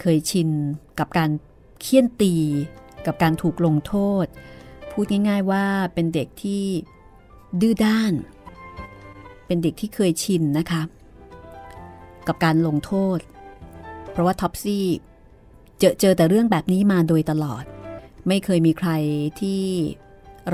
[0.00, 0.48] เคยชิน
[0.98, 1.30] กับการ
[1.80, 2.34] เคี่ยนตี
[3.06, 4.26] กับการถูกลงโทษ
[4.92, 6.64] พูดง่าย ๆว่าเป็นเด็กที่
[7.60, 8.12] ดื้อด้าน
[9.46, 10.82] เป็นเด็กที่เคยชินนะคะ
[12.26, 13.18] กับการลงโทษ
[14.10, 14.86] เพราะว่าท็อปซี่
[15.78, 17.64] เจอเจอแต่เรื่องแบบนี้มาโดยตลอด
[18.28, 18.90] ไม่เคยมีใคร
[19.40, 19.62] ที่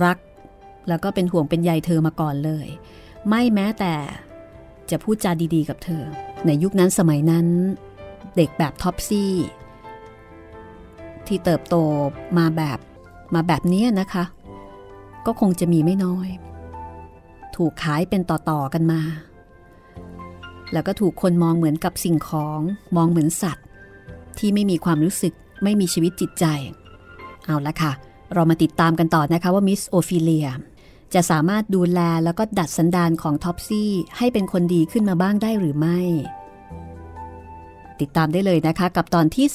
[0.05, 0.18] รัก
[0.88, 2.68] แล้วก็เป็นห่วงเป็นใยเธอมาก่อนเลย
[3.29, 3.94] ไม่แม้แต่
[4.90, 6.03] จะพูดจาดีๆกับเธอ
[6.46, 7.46] ในยุคนั้นสมัยนั้น
[8.37, 9.33] เด็กแบบท็อปซี่
[11.27, 11.74] ที่เติบโต
[12.38, 12.79] มาแบบ
[13.35, 14.25] มาแบบนี้นะคะ
[15.27, 16.29] ก็คงจะมีไม่น้อย
[17.57, 19.01] ถูกขายเป็นต่อๆกันมา
[20.73, 22.61] แล้วก็ถูกคนมองเหมือนกับสิ่งของ
[22.97, 23.67] มองเหมือนสัตว์
[24.38, 26.45] ที่ไม่มีความรู้สึกไม่มีชีวิตจิตใจ
[27.47, 27.93] เอาละค่ะ
[28.35, 30.49] เรามาติดตามกันต่อนะคะว่ามิสโอฟิเลีย
[31.14, 36.01] จะสามารถดูแลแล้วก็ดัดสันดานของท็อปซี่ให้เป็นคนดีขึ้นมาบ้างได้หรือไม่
[38.01, 39.47] ติดตามได้เลยนะคะ กับตอนที่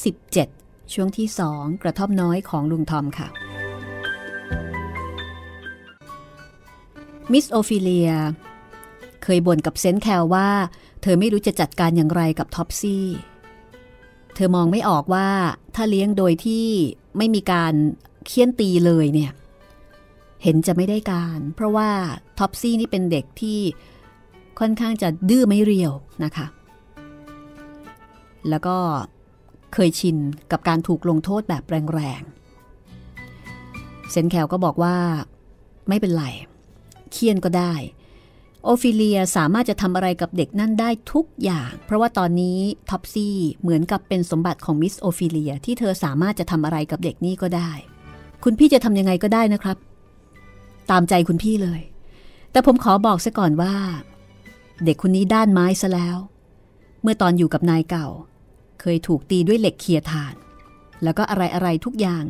[0.42, 3.28] 17 ช่วงที่ 2 กระท่อมน้อยของลุงทอมค่ะ
[7.32, 8.12] มิสโอฟิเลีย
[9.24, 10.50] เคยบ่นกับเซนต์แคลร์ว่า
[11.02, 13.06] เธอไม่รู้จะจัดการอย่างไรกับท็อปซี่
[14.36, 15.30] เธอมองไม่ออกว่า
[15.76, 16.68] ถ้าเลี้ยงโดยที่
[17.18, 17.74] ไม่มีการ
[18.26, 19.32] เฆี่ยนตีเลยเนี่ย
[20.44, 21.90] เห็นจะไม่ได้การ เพราะว่า
[22.40, 23.60] ท็อปซี่นี่เป็นเด็กที่
[24.60, 26.46] ค่อนข้างจะดื้อไม้เรียวนะคะ
[28.50, 28.78] แล้วก็
[29.74, 30.18] เคยชิน
[30.52, 34.96] กับการถูกลงโทษแบบแรงๆ เซนต์แคลร์ก็บอกว่า
[35.90, 36.26] ไม่เป็นไร
[37.14, 37.74] เฆี่ยนก็ได้
[38.64, 47.72] โอฟิเลียสามารถจะทำอะไรกับเด็กนั่นได้ทุกอย่าง เพราะว่าตอนนี้ท็อปซี่เหมือนกับเป็นสมบัติของมิสโอฟิเลียที่เธอสามารถจะทำอะไรกับเด็กนี่ก็ได้
[48.44, 49.78] คุณพี่จะทำยังไงก็ได้นะครับ
[50.92, 51.82] ตามใจคุณพี่เลย
[52.52, 53.76] แต่ผมขอบอกซะก่อนว่า
[54.86, 56.18] เด็กคนนี้ด้านไม้ซะแล้ว
[57.02, 58.08] เมื่อตอนอยู่กับนายเก่า
[58.82, 60.36] เคยถูกตีด้วยเหล็กเขี่ยถ่าน
[61.04, 62.24] แล้วก็อะไรอะไรทุกอย่าง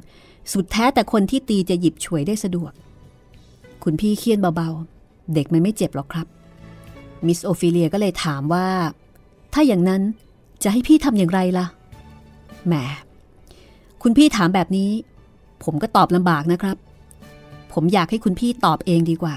[0.51, 2.73] สุดแท้แต่คนที่ตีจะหยิบฉวยได้สะดวก
[3.83, 6.27] คุณพี่เคียนเบาๆ เด็กมันไม่เจ็บหรอกครับ
[7.27, 8.67] มิสโอฟิเลียก็เลยถามว่า
[9.53, 10.01] ถ้าอย่างนั้น
[10.63, 11.65] จะให้พี่ทำอย่างไรล่ะ
[12.67, 12.73] แหม
[14.03, 14.89] คุณพี่ถามแบบนี้
[15.63, 16.77] ผมก็ตอบลำบากนะครับ
[17.73, 19.35] ผมอยากให้คุณพี่ตอบเองดีกว่า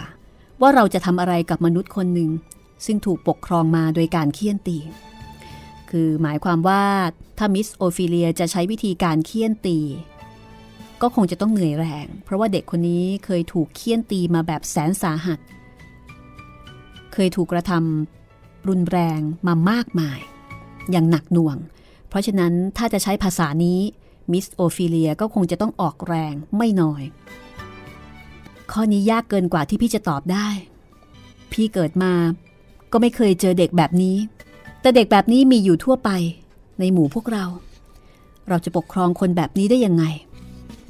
[0.61, 2.31] ว่าเราจะทำอะไรกับมนุษย์คนหนึ่ง
[2.85, 4.79] ซึ่งถูกปกครองมาโดยการเคี่ยนตี
[5.91, 6.83] คือหมายความว่า
[7.39, 9.79] ถ้ามิสโอฟิเลียจะใช้วิธีการเฆี่ยนตี
[11.03, 15.39] ก็คงจะต้องเหนื่อยแรง เพราะว่าเด็กคนนี้เคยถูกเฆี่ยนตีมาแบบแสนสาหัส
[17.13, 20.21] เคยถูกกระทำรุนแรงมามากมาย
[20.91, 21.57] อย่างหนักหน่วง
[22.09, 23.81] เพราะฉะนั้นถ้าจะใช้ภาษานี้
[24.33, 27.03] มิสโอฟิเลียก็คงจะต้องออกแรงไม่น้อย
[28.73, 30.49] ข้อนี้ยากเกินกว่าที่พี่จะตอบได้
[31.53, 32.13] พี่เกิดมา
[32.93, 34.17] ก็ไม่เคยเจอเด็กแบบนี้
[34.81, 36.11] แต่เด็กแบบนี้มีอยู่ทั่วไป
[36.81, 37.45] ในหมู่พวกเรา
[38.49, 40.05] เราจะปกครองคนแบบนี้ได้ยังไง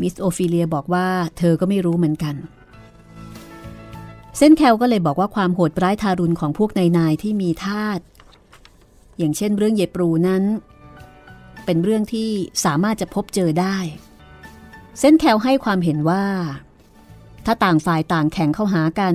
[0.01, 1.07] มิสโอฟิเลียบอกว่า
[1.39, 2.35] เธอก็ไม่รู้เหมือนกัน
[4.39, 8.01] เส้นแคลก็เลยบอกว่าความโหดร้ายทารุณของพวกนายนายที่มีทาต
[9.19, 10.43] อย่างเช่นเรื่องเยปรูนั้น
[11.65, 12.31] เป็นเรื่องที่
[12.65, 13.77] สามารถจะพบเจอได้
[15.01, 16.25] เส้นแคลให้ความเห็นว่า
[17.45, 19.15] ถ้าต่างฝ่ายต่างแข่งเข้าหากัน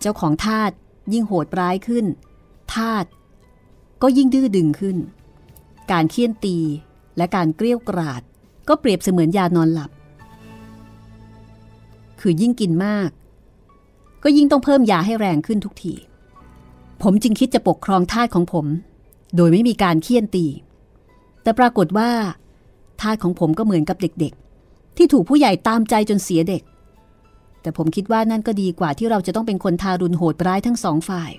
[0.00, 0.70] เจ้าของทาต
[1.12, 2.06] ยิ่งโหดร้ายขึ้น
[2.74, 3.04] ทาต
[4.02, 4.96] ก็ยิ่งดื้อดึงขึ้น
[5.92, 6.58] การเคี่ยนตี
[7.16, 8.22] และการเกลี้ยกราด
[8.68, 9.90] ก็เปรียบเสมือนยานอนหลับ
[12.20, 13.10] คือยิ่งกินมาก
[14.22, 15.94] ก็ยิ่งต้องเพิ่มยาให้แรงขึ้นทุกที
[17.02, 18.66] ผมจึงคิดจะปกครองทาตของผม
[19.36, 20.46] โดยไม่มีการเคี่ยนตี
[21.42, 22.10] แต่ปรากฏว่า
[23.00, 26.62] ทาตของผมก็เหมือนกับเด็กๆ ที่ถูกผู้ใหญ่ตามใจจนเสียเด็ก
[27.62, 31.30] แต่ผมคิดว่านั่นก็ดีกว่าที่เราจะต้องเป็นคนทารุณโหดร้ายทั้งสองฝ่าย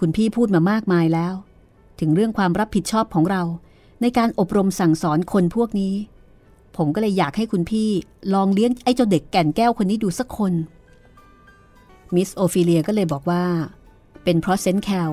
[0.00, 1.34] คุณพี่พูดมามากมายแล้ว
[2.00, 3.42] ถึงเรื่องความรับผิดชอบของเรา
[4.00, 5.94] ในการอบรมสั่งสอนคนพวกนี้
[6.76, 7.90] ผมก็เลยอยากให้คุณพี่
[8.34, 10.52] ลองเลี้ยงไอ้เจ้าเด็กแก่นแก้วคนนี้ดูสักคน
[12.14, 13.44] มิสโอฟิเลียก็เลยบอกว่า
[14.24, 15.10] เป็นเพราะเซนแคล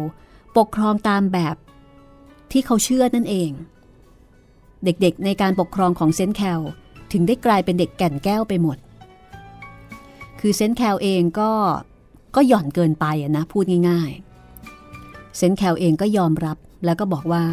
[0.58, 1.56] ปกครองตามแบบ
[2.52, 3.52] ที่เขาเชื่อนั่นเอง
[4.84, 6.60] เด็กๆในการปกครองของเซนแคล
[7.12, 8.78] ถึงได้กลายเป็นเด็กแก่นแก้วไปหมด
[10.40, 11.52] คือเซนแคลเองก็
[12.36, 13.06] ก็หย่อนเกินไป
[13.38, 17.44] นะพูดง่ายๆ เซนแคลเองก็ยอมรับแล้วก็บอกว่า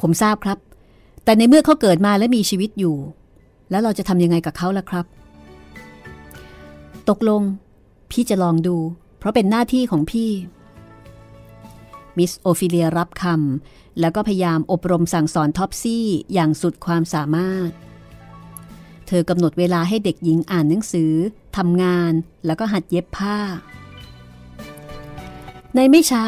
[0.00, 0.58] ผมทราบครับ
[1.24, 2.96] แต่ในเมื่อเขาเกิดมาและมีชีวิตอยู่
[3.70, 5.06] แล้วเราจะทำยังไงกับเขาล่ะครับ
[7.08, 7.42] ตกลง
[8.10, 8.76] พี่จะลองดู
[9.18, 10.30] เพราะเป็นหน้าที่ของพี่
[12.16, 17.70] มิสโอฟิเลียรับคำแล้วก็พยายามอบรมสั่งสอนท็อปซี่อย่างสุดความสามารถ
[19.06, 21.12] เธอกำหนดเวลาให้เด็กหญิงอ่านหนังสือ
[21.56, 22.12] ทำงาน
[22.46, 23.38] แล้วก็หัดเย็บผ้า
[25.74, 26.26] ในไม่ช้า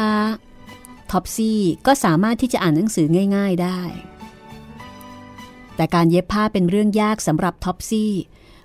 [1.11, 3.81] ท็อปซี่ก็สามารถที่จะอ่านหนังสือง่าย ๆได้
[5.75, 8.13] แต่การเย็บผ้าเป็นเรื่องยากสำหรับท็อปซี่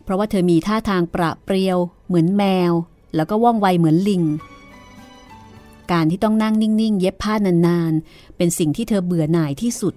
[0.05, 2.73] เพราะว่าเธอมีท่าทางประเปรียวเหมือนแมว
[3.17, 4.23] แล้วก็ว่องไวเหมือนลิง
[5.93, 7.35] การที่ต้องนั่งนิ่งๆ เย็บผ้า
[7.67, 9.95] นานๆ เป็นสิ่งที่เธอเบื่อหน่ายที่สุด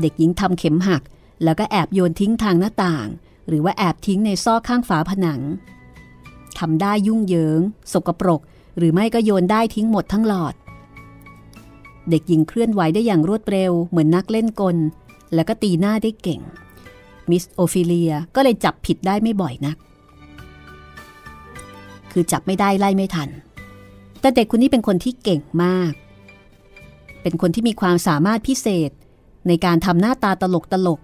[0.00, 1.02] เด็กหญิงทำเข็มหัก
[1.44, 3.08] แล้วก็แอบโยนทิ้งทางหน้าต่าง
[3.48, 5.40] หรือว่าแอบทิ้งในซอกข้างฝาผนัง
[6.58, 7.60] ทำได้ยุ่งเหยิง
[7.92, 8.40] สกปรก
[8.78, 10.54] หรือไม่ก็โยนได้ทิ้งหมดทั้งหลอด
[12.10, 14.76] เด็กหญิงเคลื่อนไหวได้อย่างรวดเร็วเหมือนนักเล่นกล
[15.34, 16.40] แล้วก็ตีหน้าได้เก่ง
[17.30, 19.76] มิสโอฟิเลียก็เลยจับผิดได้ไม่บ่อยนัก
[22.12, 23.28] คือจับไม่ได้ไล่ไม่ทัน
[24.20, 25.92] แต่เด็กคนนี้เป็นคนที่เก่งมาก
[27.22, 28.90] เป็นคนที่มีความสามารถพิเศษ
[29.48, 31.00] ในการทำหน้าตาตลกตลก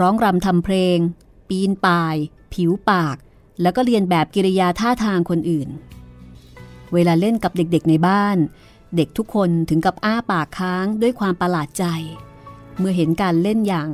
[0.00, 0.98] ร้องรำทำเพลง
[1.48, 2.16] ปีนป่าย
[2.54, 3.16] ผิวปาก
[3.62, 5.68] แล้วก็เรียนแบบกิริยาท่าทางคนอื่น
[6.94, 8.36] เวลาเล่นกับเด็กๆในบ้าน
[8.96, 11.84] เด็กทุกคนถึงกับอ้าปากค้างด้วยความประหลาดใจ
[12.78, 13.88] เมื่อเห็นการเล่นอย่าง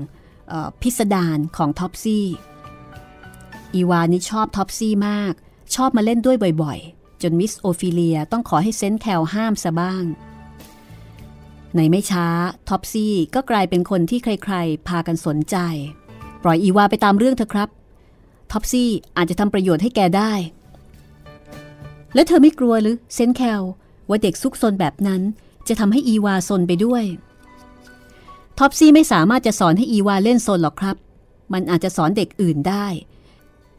[0.83, 2.27] พิสดารของท็อปซี่
[3.75, 5.33] อีวานี่ชอบท็อปซี่มาก
[5.75, 10.05] ชอบมาเล่นด้วยบ่อยๆ จนมิสโอฟิเลียต้องขอให้เซนต์แคลร์ห้ามซะบ้าง
[11.75, 12.27] ในไม่ช้า
[12.69, 15.57] ท็อปซี่ก็กลายเป็นคนที่ใครๆ พากันสนใจ
[16.43, 17.69] ปล่อยอีวาไปตามเรื่องเถอะครับ
[18.53, 20.33] ท็อปซี่อาจจะทำประโยชน์ให้แกได้
[22.15, 23.63] แล้วเธอไม่กลัวหรือเซนต์แคลร์
[24.09, 25.23] ว่าเด็กซุกซนแบบนั้น
[25.69, 27.05] จะทำให้อีวาซนไปด้วย
[28.59, 30.97] ท็อปซี่ไม่สามารถจะสอนให้อีวาเล่นซนหรอกครับ
[31.53, 32.87] มันอาจจะสอนเด็กอื่นได้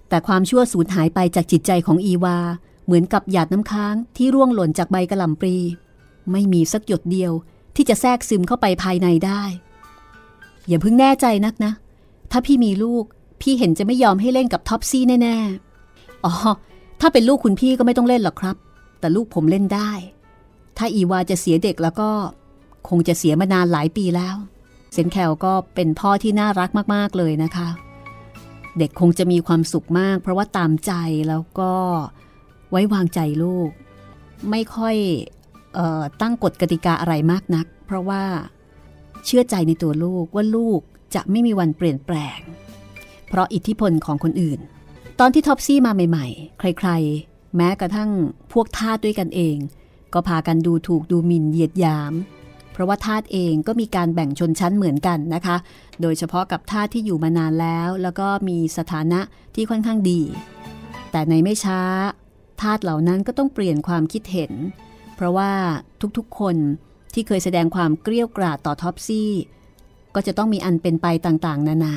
[0.09, 2.37] แต่ความชั่วสูญหายไปจากจิตใจของอีวา
[2.85, 5.57] เหมือนกับหยาดน้ำค้างที่ร่วงหล่นจากใบกะหล่ำปลี
[6.31, 7.31] ไม่มีสักหยดเดียว
[7.75, 9.41] ที่จะแทรกซึมเข้าไปภายในได้
[10.67, 11.71] อย่าเพิ่งแน่ใจนักนะ
[12.31, 13.05] ถ้าพี่มีลูก
[13.41, 16.33] พี่เห็นจะไม่ยอมให้เล่นกับท็อปซี่แน่ๆ อ๋อ
[17.01, 18.55] ถ้าเป็นลูกคุณพี่ก็ไม่ต้องเล่นหรอกครับ
[18.99, 19.91] แต่ลูกผมเล่นได้
[20.77, 22.09] ถ้าอีวาจะเสียเด็กแล้วก็
[22.89, 24.35] คงจะเสียมานานหลายปีแล้ว
[24.93, 27.69] เซนแคลก็เป็นพ่อที่น่ารักมาก ๆ เลยนะคะ
[28.77, 30.91] เด็กคงจะมีความสุขมาก เพราะว่าตามใจ
[31.29, 31.71] แล้วก็
[32.71, 33.69] ไว้วางใจลูก
[34.49, 34.95] ไม่ค่อย
[35.77, 38.23] ออตั้งกฎกติกาอะไรมากนัก เพราะว่า
[39.25, 40.79] เชื่อใจในตัวลูกว่าลูก
[41.15, 42.39] จะไม่มีวันเปลี่ยนแปลง
[43.29, 44.59] เพราะอิทธิพลของคนอื่น
[45.19, 46.89] ตอนที่ท็อปซี่มาใหม่ ๆ ใคร
[47.23, 48.11] ๆ แม้กระทั่ง
[48.53, 49.57] พวกทาสด้วยกันเอง
[50.15, 52.13] ก็พากันดูถูกดูหมิ่นเหยียดยาม
[52.71, 55.57] เพราะว่าทาสเองก็มีการแบ่งชนชั้นเหมือนกันนะคะ
[56.01, 59.19] โดยเฉพาะกับทาสที่อยู่มานานแล้ว แล้วก็มีสถานะ
[59.55, 60.21] ที่ค่อนข้างดี
[61.11, 61.81] แต่ในไม่ช้า
[62.61, 64.51] ทาสเหล่านั้นก็ต้องเปลี่ยนความคิดเห็น
[65.15, 65.51] เพราะว่า
[66.17, 66.55] ทุกๆคน
[67.13, 69.31] ที่เคยแสดงความเกลี้ยกล่อต่อท็อปซี่
[70.15, 71.95] ก็จะต้องมีอันเป็นไปต่างๆ นานา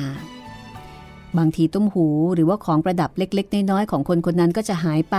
[1.37, 5.17] บางทีตุ้มหูหรือว่าของประดับเล็ก ๆ น้อยๆของคนคนนั้นก็จะหายไป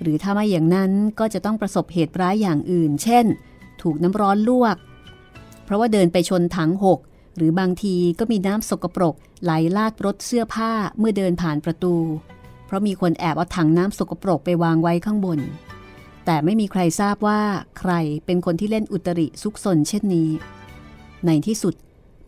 [0.00, 3.26] หรือถ้าไม่อย่างนั้นก็จะต้องประสบเหตุร้ายอย่างอื่น เช่น
[3.82, 4.76] ถูกน้ำร้อนลวก
[5.64, 6.98] เพราะว่าเดินไปชนถังหก
[7.36, 11.94] หรือบางทีก็มีน้ำสกปรก ไหลลาดรถเสื้อผ้าเมื่อเดินผ่านประตู
[12.66, 15.40] เพราะมีคนแอบเอาถังน้ำสกปรกไปวางไว้ข้างบน
[16.24, 17.40] แต่ไม่มีใครทราบว่า
[17.78, 17.92] ใคร
[18.26, 20.30] เป็นคนที่เล่นอุตริซุกซนเช่นนี้
[21.26, 21.74] ในที่สุด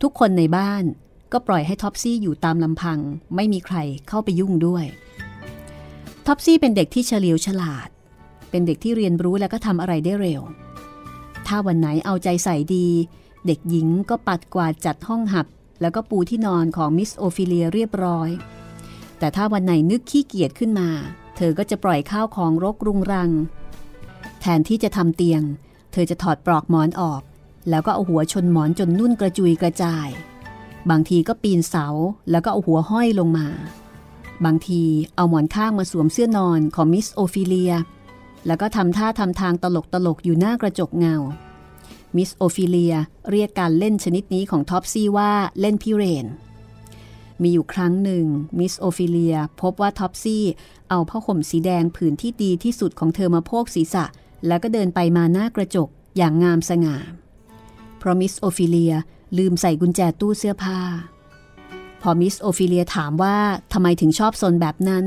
[0.01, 0.83] ทุกคนในบ้าน
[1.31, 2.99] ก็ปล่อยให้ท็อปซี่อยู่ตามลำพัง
[3.35, 4.85] ไม่มีใครเข้าไปยุ่งด้วย
[6.27, 7.89] ท็อปซี่เป็นเด็กที่เฉลียวฉลาด
[8.49, 10.41] เป็นเด็กที่เรียนรู้และก็ทำอะไรได้เร็ว
[11.47, 12.87] ถ้าวันไหนเอาใจใส่ดี
[13.45, 15.47] เด็กหญิงก็ปัดกวาดจัดห้องหับ
[15.81, 18.29] แล้วก็ปูที่นอนของมิสโอฟิเลียเรียบร้อย
[19.19, 20.89] แต่ถ้าวันไหนนึกขี้เกียจขึ้นมา
[21.35, 23.31] เธอก็จะปล่อยข้าวของรกรุงรัง
[24.41, 25.41] แทนที่จะทำเตียง
[25.91, 27.21] เธอจะถอดปลอกหมอนออก
[27.69, 30.07] แล้วก็เอาหัวชนหมอนจนนุ่นกระจุยกระจาย
[30.89, 31.87] บางทีก็ปีนเสา
[32.31, 33.47] แล้วก็เอาหัวห้อยลงมา
[34.45, 34.83] บางที
[35.15, 37.73] เอาหมอนข้างมาสวมเสื้อนอนของมิสโอฟิเลีย
[38.47, 41.15] แล้วก็ทำท่าทำทางตลกตลกอยู่หน้ากระจกเงา
[42.15, 42.95] มิสโอฟิเลีย
[43.31, 46.25] เรียกการเล่นชนิดนี้ของท็อปซี่ว่าเล่นพิเรนทร์
[47.41, 48.25] มีอยู่ครั้งหนึ่ง
[48.59, 50.43] มิสโอฟิเลียพบว่าท็อปซี่
[50.89, 54.05] เอาผ้าห่มสีแดงผืนที่ดีที่สุดของเธอมาโพกศีรษะ
[54.47, 56.95] แล้วก็เดินไปมาหน้ากระจกอย่างงามสง่า
[57.97, 58.93] เพราะมิสโอฟิเลีย
[59.37, 60.79] ลืมใส่กุญแจตู้เสื้อผ้า
[62.09, 63.37] มิสโอฟิเลียถามว่า
[63.73, 65.05] ทำไมถึงชอบซนแบบนั้น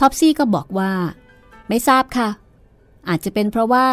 [0.00, 0.92] ท็อปซี่ก็บอกว่า
[1.68, 2.28] ไม่ทราบค่ะ
[3.08, 3.84] อาจจะเป็นเพราะว่า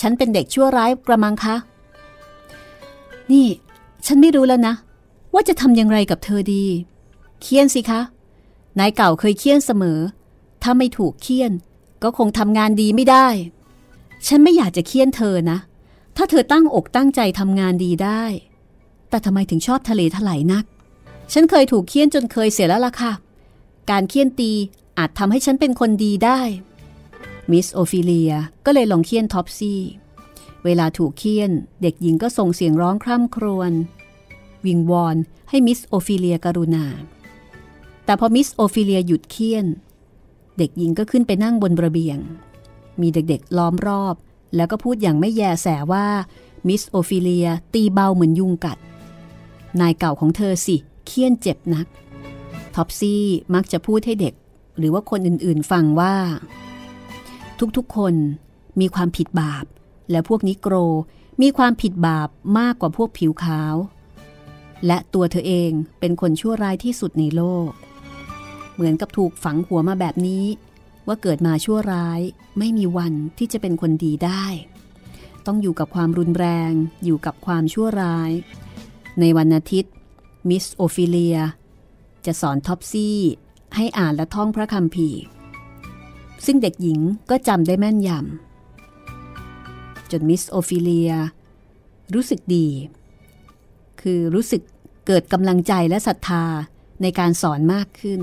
[0.00, 1.56] ฉันเป็นเด็กชั่วร้ายกระมังคะ
[3.32, 3.46] นี่
[4.06, 4.74] ฉันไม่รู้แล้วนะ
[5.34, 6.64] ว่าจะทำอย่างไรกับเธอดี
[7.42, 8.00] เคียนสิคะ
[8.78, 9.98] นายเก่าเคยเคียนเสมอ
[10.62, 11.52] ถ้าไม่ถูกเคียน
[12.02, 13.26] ก็คงทำงานดีไม่ได้
[14.26, 15.58] ฉันไม่อยากจะเคียนเธอนะ
[16.16, 18.22] ถ้าเธอตั้งอกตั้งใจทำงานดีได้
[19.08, 20.64] แต่ทำไมถึงชอบทะเลถลายนัก
[21.34, 23.12] ฉันเคยถูกเคี่ยนจนเคยเสียแล้วล่ะค่ะ
[23.90, 24.52] การเฆี่ยนตี
[24.98, 26.40] อาจทำให้ฉันเป็นคนดีได้
[27.50, 28.32] มิสโอฟิเลีย
[28.66, 29.80] ก็เลยลองเฆี่ยนท็อปซี่
[30.64, 31.50] เวลาถูกเฆี่ยน
[31.82, 33.72] เด็กหญิงก็ส่งเสียงร้องคร่ำครวญ
[34.66, 35.16] วิงวอน
[35.48, 36.84] ให้มิสโอฟิเลียกรุณา
[38.04, 39.66] แต่พอมิสโอฟิเลียหยุดเฆี่ยน
[40.58, 42.18] เด็กหญิงก็ขึ้นไปนั่งบนระเบียง
[43.00, 44.14] มีเด็กๆล้อมรอบ
[44.56, 46.06] แล้วก็พูดอย่างไม่แยแสว่า
[46.68, 48.78] มิสโอฟิเลียตีเบาเหมือนยุงกัด
[49.80, 51.86] นายเก่าของเธอสิ เฆี่ยนเจ็บนัก
[52.74, 54.34] ท็อปซี่มักจะพูดให้เด็ก
[54.78, 56.14] หรือว่าคนอื่นๆฟังว่า
[57.76, 58.14] ทุกๆคน
[58.80, 59.64] มีความผิดบาป
[60.10, 60.74] และพวกนิโกร
[61.42, 63.74] มีความผิดบาปมากกว่าพวกผิวขาว
[64.86, 67.70] และตัวเธอเองเป็นคนชั่วร้ายที่สุดในโลก
[68.74, 70.44] เหมือนกับถูกฝังหัวมาแบบนี้
[71.06, 72.20] ว่าเกิดมาชั่วร้าย
[72.58, 74.44] ไม่มีวันที่จะเป็นคนดีได้
[75.46, 76.72] ต้องอยู่กับความรุนแรง
[77.04, 78.30] อยู่กับความชั่วร้าย
[79.20, 79.92] ในวันอาทิตย์
[80.50, 81.36] มิสโอฟิเลีย
[82.26, 83.18] จะสอนท็อปซี่
[83.76, 85.20] ให้อ่านและท่องพระคัมภีร์
[86.46, 91.12] ซึ่งเด็กหญิงก็จำได้แม่นยำจนมิสโอฟิเลีย
[92.14, 92.68] รู้สึกดี
[94.00, 94.62] คือรู้สึก
[95.06, 96.44] เกิดกำลังใจและศรัทธา
[97.02, 98.20] ในการสอนมากขึ้น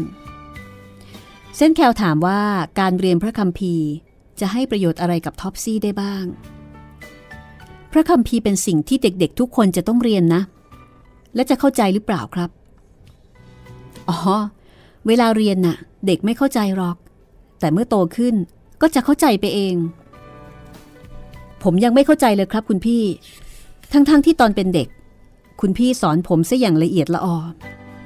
[1.58, 2.42] เซนแคลถามว่า
[2.80, 3.88] การเรียนพระคัมภีร์
[4.40, 6.26] จะให้ประโยชน์อะไรกับท็อปซี่ได้บ้าง
[7.92, 10.42] พระคัมภีร์เป็นสิ่งที่เด็กๆทุกคนจะต้องเรียนนะ
[11.36, 12.50] และจะเข้าใจหรือเปล่าครับ
[14.10, 14.18] อ๋อ
[15.08, 16.98] เวลาเรียนน่ะ เด็กไม่เข้าใจหรอก
[17.60, 18.36] แต่เมื่อโตขึ้น
[18.82, 19.76] ก็จะเข้าใจไปเอง
[21.64, 23.04] ผมยังไม่เข้าใจเลยครับคุณพี่
[23.92, 24.88] ทั้งๆทที่ตอนเป็นเด็ก
[25.62, 27.38] คุณพี่สอนผมซะอย่างละเอียดละออ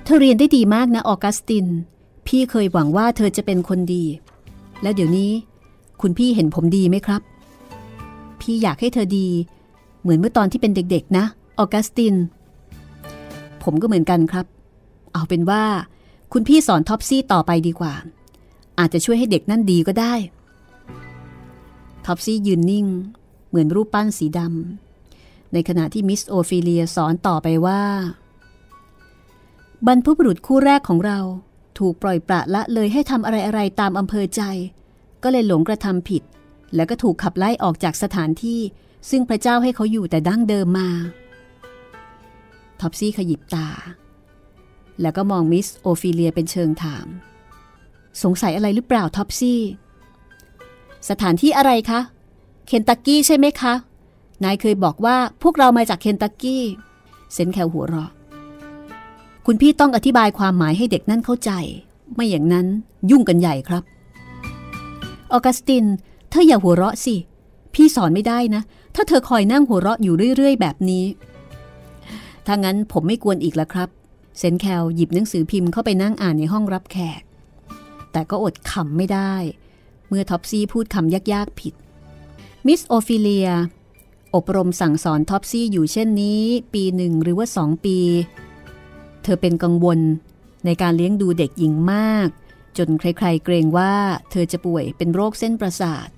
[0.03, 1.65] เธอเรียนได้ดีมากนะออกัสติน
[2.27, 4.03] พี่เคยหวังว่าเธอจะเป็นคนดี
[4.81, 5.31] แล้วเดี๋ยวนี้
[6.01, 7.21] คุณพี่เห็นผมดีไหมครับ
[8.41, 9.27] พี่อยากให้เธอดี
[10.01, 11.25] เหมือนเมื่อตอนที่เป็นเด็กๆ นะ
[11.59, 12.15] ออกัสติน
[13.65, 14.45] ผมก็เหมือนกันครับ
[15.13, 15.63] เอาเป็นว่า
[16.33, 17.93] คุณพี่สอนท็อปซี่ต่อไปดีกว่า
[18.79, 20.13] อาจจะช่วยให้เด็กนั่นดีก็ได้
[22.05, 22.85] ท็อปซี่ยืนนิ่ง
[23.49, 27.81] เหมือนรูปปั้นสีดำ ในขณะที่มิสโอฟิเลียสอนต่อไปว่า
[29.87, 31.19] บรรพบุรุษคู่แรกของเรา
[31.79, 34.41] ถูกปล่อยปละละเลยให้ทำอะไรอะไรตามอำเภอใจ
[35.23, 36.21] ก็เลยหลงกระทำผิด
[36.75, 38.59] แล้วก็ถูกขับไล่ออกจากสถานที่
[39.09, 40.89] ซึ่งพระเจ้าให้เขาอยู่แต่ดั้งเดิมมา
[42.81, 43.67] ท็อปซี่ขยิบตา
[45.01, 47.07] แล้วก็มองมิสโอฟิเลียเป็นเชิงถาม
[48.23, 49.61] สงสัยอะไรหรือเปล่าท็อปซี่
[51.09, 51.99] สถานที่อะไรคะ
[52.67, 53.73] เคนตักกี้ใช่ไหมคะ
[54.43, 56.63] นายเคยบอกว่าพวกเรามาจากเคนตักกี้
[57.33, 58.11] เซนแคลหัวเราะ
[59.45, 61.51] คุณพี่ต้องอธิบายความหมายให้เด็กนั่นเข้าใจ
[62.13, 62.67] ไม่อย่างนั้น
[63.09, 63.83] ยุ่งกันใหญ่ครับ
[65.31, 65.85] ออกัสติน
[66.29, 67.15] เธออย่าหัวเราะสิ
[67.73, 68.61] พี่สอนไม่ได้นะ
[68.95, 71.03] ถ้าเธอคอยนั่งหัวเราะอยู่เรื่อย ๆ แบบนี้
[72.45, 73.89] ถ้างั้นผมไม่กวนอีกแล้วครับ
[74.37, 77.21] เซนแคลหยิบหนังสือพิมพ์เข้าไปนั่งอ่านในห้องรับแขก
[78.11, 79.33] แต่ก็อดขำไม่ได้
[80.07, 81.73] เมื่อท็อปซี่พูดคำยากๆผิด
[82.67, 83.49] มิสโอฟิเลีย
[84.35, 86.41] อบรมสั่งสอนท็อปซี่อยู่เช่นนี้
[86.73, 87.97] ปีหนึ่งหรือว่าสองปี
[89.23, 89.99] เธอเป็นกังวล
[90.65, 92.27] ในการเลี้ยงดูเด็กหญิงมาก
[92.77, 93.93] จนใครๆเกรงว่า
[94.31, 96.09] เธอจะป่วยเป็นโรคเส้นประสาท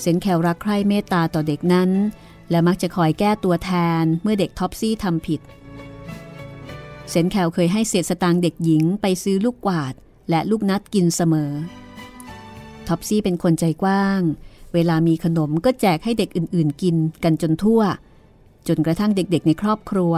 [0.00, 1.90] เซนแคลรักใคร่เมตตาต่อเด็กนั้น
[2.50, 3.70] และมักจะคอยแก้ตัวแท
[4.02, 5.40] นเมื่อเด็กท็อปซี่ทำผิด
[7.10, 9.94] เซนแคลเคยให้เศษสตางค์เด็กหญิงไปซื้อลูกกวาด
[10.30, 11.52] และลูกนัทกินเสมอ
[12.88, 14.20] ท็อปซี่เป็นคนใจกว้าง
[14.74, 17.82] เวลามีขนมก็แจกให้เด็กอื่นๆ กินกันจนทั่ว
[18.68, 20.14] จนกระทั่งเด็กๆ ในครอบครัว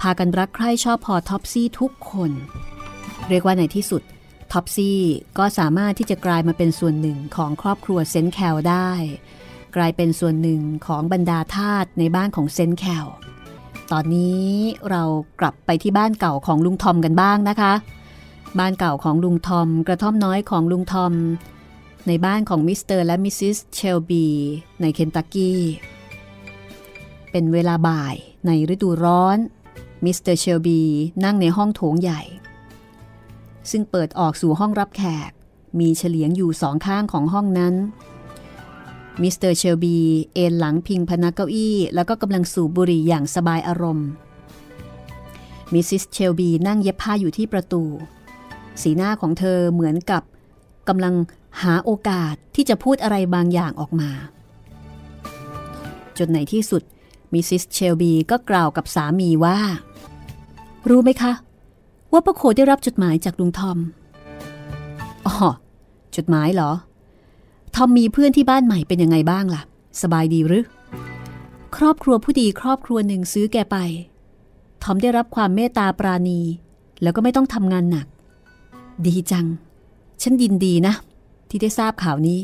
[0.00, 2.30] พากันรักใคร่ชอบพอท็อปซี่ทุกคน
[3.28, 4.02] เรียกว่าในที่สุด
[4.52, 4.98] ท็อปซี่
[5.38, 8.90] ก็สามารถที่จะกลายมาเป็นส่วนหนึ่งของครอบครัวเซนแคลได้
[9.78, 13.06] กลายเป็นส่วนหนึ่งของบรรดาทาสในบ้านของเซนแคล
[13.92, 14.46] ตอนนี้
[14.90, 15.02] เรา
[15.40, 17.72] กลับไปที่บ้านเก่าของลุงทอมกันบ้างนะคะ
[18.58, 21.12] บ้านเก่าของลุงทอม กระท่อมน้อยของลุงทอม
[22.06, 24.26] ในบ้านของมิสเตอร์และมิสซิสเชลบี
[24.80, 25.60] ในเคนตักกี้
[27.30, 28.14] เป็นเวลาบ่าย
[28.46, 29.38] ในฤดูร้อน
[30.04, 30.80] มิสเตอร์เชลบี
[31.24, 32.22] นั่งในห้องโถงใหญ่
[33.70, 35.30] ซึ่งเปิดออกสู่ห้องรับแขก
[35.80, 37.74] มีเฉลียงอยู่สองข้างของห้องนั้น
[39.22, 39.96] มิสเตอร์เชลบี
[40.34, 44.08] เอนหลังพิงพนักเก้าอี้ แล้วก็กำลังสูบบุหรี่อย่างสบายอารมณ์
[45.72, 47.82] มิสซิสเชลบีนั่งเย็บผ้าอยู่ที่ประตู
[48.82, 50.22] สีหน้าของเธอเหมือนกับ
[50.88, 51.14] กำลัง
[51.62, 54.10] หาโอกาสที่จะพูดอะไรบางอย่างออกมา
[56.18, 56.82] จนในที่สุด
[57.32, 59.58] มิสซิสเชลบีก็กล่าวกับสามีว่า
[60.88, 61.32] รู้ไหมคะ
[62.12, 63.78] ว่าป้าโคได้รับจดหมายจากลุงทอม
[65.26, 65.34] อ๋อ
[66.16, 66.70] จดหมายเหรอ
[67.74, 69.62] ทอมมีเพื่อนที่บ้านใหม่เป็นยังไงบ้างล่ะ
[70.02, 70.64] สบายดีหรือ
[71.76, 73.76] ครอบครัวผู้ดีครอบครัวหนึ่งซื้อแกไป
[74.82, 76.40] ทอมได้รับความเมตตาปราณี
[77.02, 78.06] แล้วก็ไม่ต้องทำงานหนัก
[79.06, 79.46] ดีจัง
[80.22, 80.94] ฉันยินดีนะ
[81.48, 82.40] ที่ได้ทราบข่าวนี้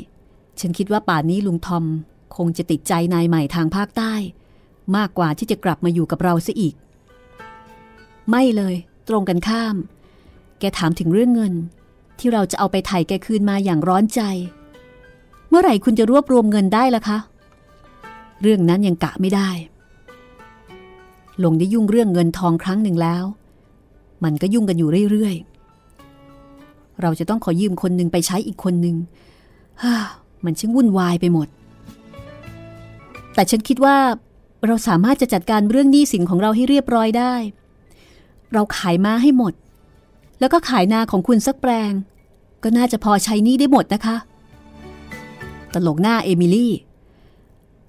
[0.60, 1.84] ฉันคิดว่าป่านนี้ลุงทอม
[2.36, 4.12] คงจะติดใจนายใหม่ทางภาคใต้
[4.96, 6.74] มากกว่าที่จะกลับมาอยู่กับเราซะอีก
[8.30, 8.74] ไม่เลย
[9.08, 9.76] ตรงกันข้าม
[10.60, 11.54] แกถามถึงเรื่องเงิน
[12.18, 14.20] ที่เราจะเอาไปไถ่แกคืนมาอย่างร้อนใจ
[15.56, 17.18] มื่อไหร่คุณจะรวบรวมเงินได้ล่ะคะ
[18.42, 19.50] เรื่องนั้นยังกะไม่ได้
[21.44, 23.24] ลงได้ยุ่งเรื่องเงินทองครั้งหนึ่งแล้ว
[24.24, 28.96] มันก็ยุ่งกันอยู่เรื่อยๆ เราจะต้องขอยืมคนหนึ่งไปใช้อีกคนหนึ่ง
[29.82, 29.94] ฮ่า
[30.44, 31.48] มันช่างวุ่นวายไปหมด
[33.34, 33.96] แต่ฉันคิดว่า
[34.66, 37.34] เราสามารถจะจัดการเรื่องหนี้สินของเราให้เรียบร้อยได้
[38.52, 39.52] เราขายม้าให้หมด
[40.40, 41.92] แล้วก็ขายนาของคุณสักแปลง
[42.62, 44.16] ก็น่าจะพอใช้หนี้ได้หมดนะคะ
[45.74, 46.72] ตลกหน้าเอมิลี่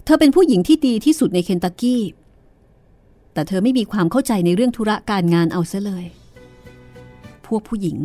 [0.04, 2.02] เธอเป็นผู้หญิงที่ดีที่สุดในเคนตักกี้
[3.32, 6.04] แต่เธอไม่มีความเข้าใจในเรื่องธุระการงานเอาซะเลย
[7.46, 7.96] พวกผู้หญิง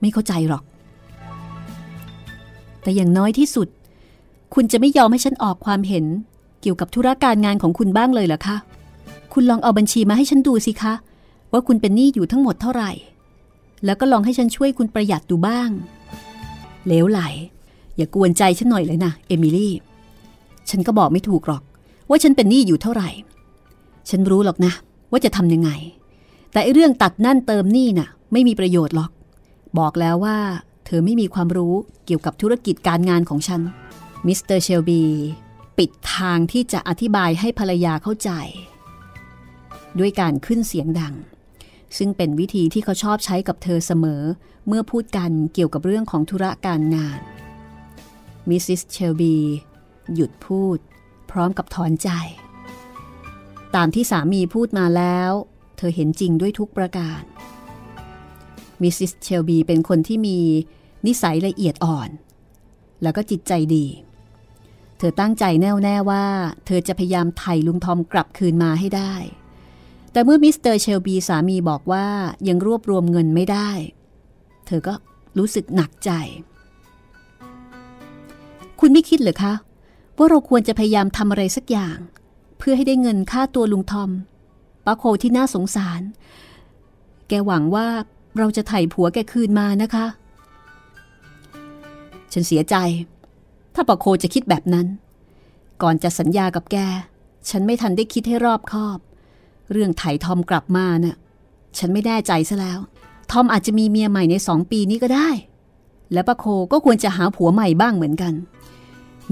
[0.00, 0.62] ไม่เข้าใจหรอก
[2.82, 3.68] แต่อย่างน้อยที่สุด
[4.54, 6.04] คุณจะไม่ยอมให้ฉันออกความเห็น
[6.60, 8.56] เกี่ยวกับธุระการงานของคุณบ้างเลยเหรอคะ
[9.32, 10.94] คุณลองเอาบัญชีมาให้ฉันดูสิคะ
[11.52, 12.90] ว่าคุณเป็นหนี้อยู่ทั้งหมดเท่าไหร่
[13.84, 15.70] แล้วก็ลองให้ฉันช่วยคุณประหยัดดูบ้าง
[16.86, 17.20] เหลวไหล
[17.96, 19.74] อย่ากวนใจฉันหน่อยเลยนะเอมิลี่
[20.70, 21.62] ฉันก็บอกไม่ถูกหรอก
[22.08, 23.08] ว่าฉันเป็นหนี้อยู่เท่าไหร่
[24.10, 24.72] ฉันรู้หรอกนะ
[25.10, 25.70] ว่าจะทำยังไง
[26.52, 29.10] แต่เรื่องตัดนั่นเติมนี่น่ะ ไม่มีประโยชน์หรอก
[29.78, 30.38] บอกแล้วว่า
[30.86, 31.74] เธอไม่มีความรู้
[32.06, 33.60] เกี่ยวกับธุรกิจการงานของฉัน
[34.26, 35.02] มิสเตอร์เชลบี
[35.78, 38.30] ปิดทางที่จะอธิบายให้ภรรยาเข้าใจ
[39.98, 41.14] ด้วยการขึ้นเสียงดัง
[41.96, 44.22] ซึ่งเป็นวิธีที่เขาชอบใช้กับเธอเสมอ
[44.66, 47.20] เมื่อพูดกันเกี่ยวกับเรื่องของธุระการงาน
[48.50, 49.36] มิสซิสเชลบี
[50.14, 50.78] หยุดพูด
[51.30, 52.10] พร้อมกับถอนใจ
[53.74, 55.30] ตามที่สามีพูดมาแล้ว
[55.76, 57.22] เธอเห็นจริงด้วยทุกประการ
[58.82, 60.38] มิสซิสเชลบีเป็นคนที่มี
[61.06, 62.10] นิสัยละเอียดอ่อน
[63.02, 63.86] แล้วก็จิตใจดี
[64.98, 66.24] เธอตั้งใจแน่วแน่ว่า
[66.66, 69.14] เธอจะพยายามไถ่ลุงทอมกลับคืนมาให้ได้
[70.12, 72.06] แต่เมื่อมิสเตอร์เชลบีสามีบอกว่า
[72.48, 73.70] ยังรวบรวมเงินไม่ได้
[74.66, 74.94] เธอก็
[75.38, 76.10] รู้สึกหนักใจ
[78.80, 79.54] คุณไม่คิดเหรอคะ
[80.18, 81.96] ว่าเราควรจะพยายามทำอะไรสักอย่าง
[82.58, 84.10] เพื่อให้ได้เงินค่าตัวลุงทอม
[84.84, 86.00] ป้าโคที่น่าสงสาร
[87.28, 87.86] แกหวังว่า
[88.38, 90.06] เราจะไถ่ผัวแกคืนมานะคะ
[92.32, 92.76] ฉันเสียใจ
[93.74, 94.86] ถ้าป้าโคจะคิดแบบนั้น
[95.82, 96.76] ก่อนจะสัญญากับแก
[97.50, 98.98] ฉันไม่ทันได้คิดให้รอบคอบ
[99.72, 101.16] เรื่องไถ่ทอมกลับมาน่ะ
[101.78, 102.78] ฉันไม่แน่ใจซะแล้ว
[103.30, 105.28] ทอมอาจจะมีเมียใหม่ในสองปีนี้ก็ได้
[106.12, 108.34] และป้าโคก็ควรจะหาผัวใหม่บ้างเหมือนกัน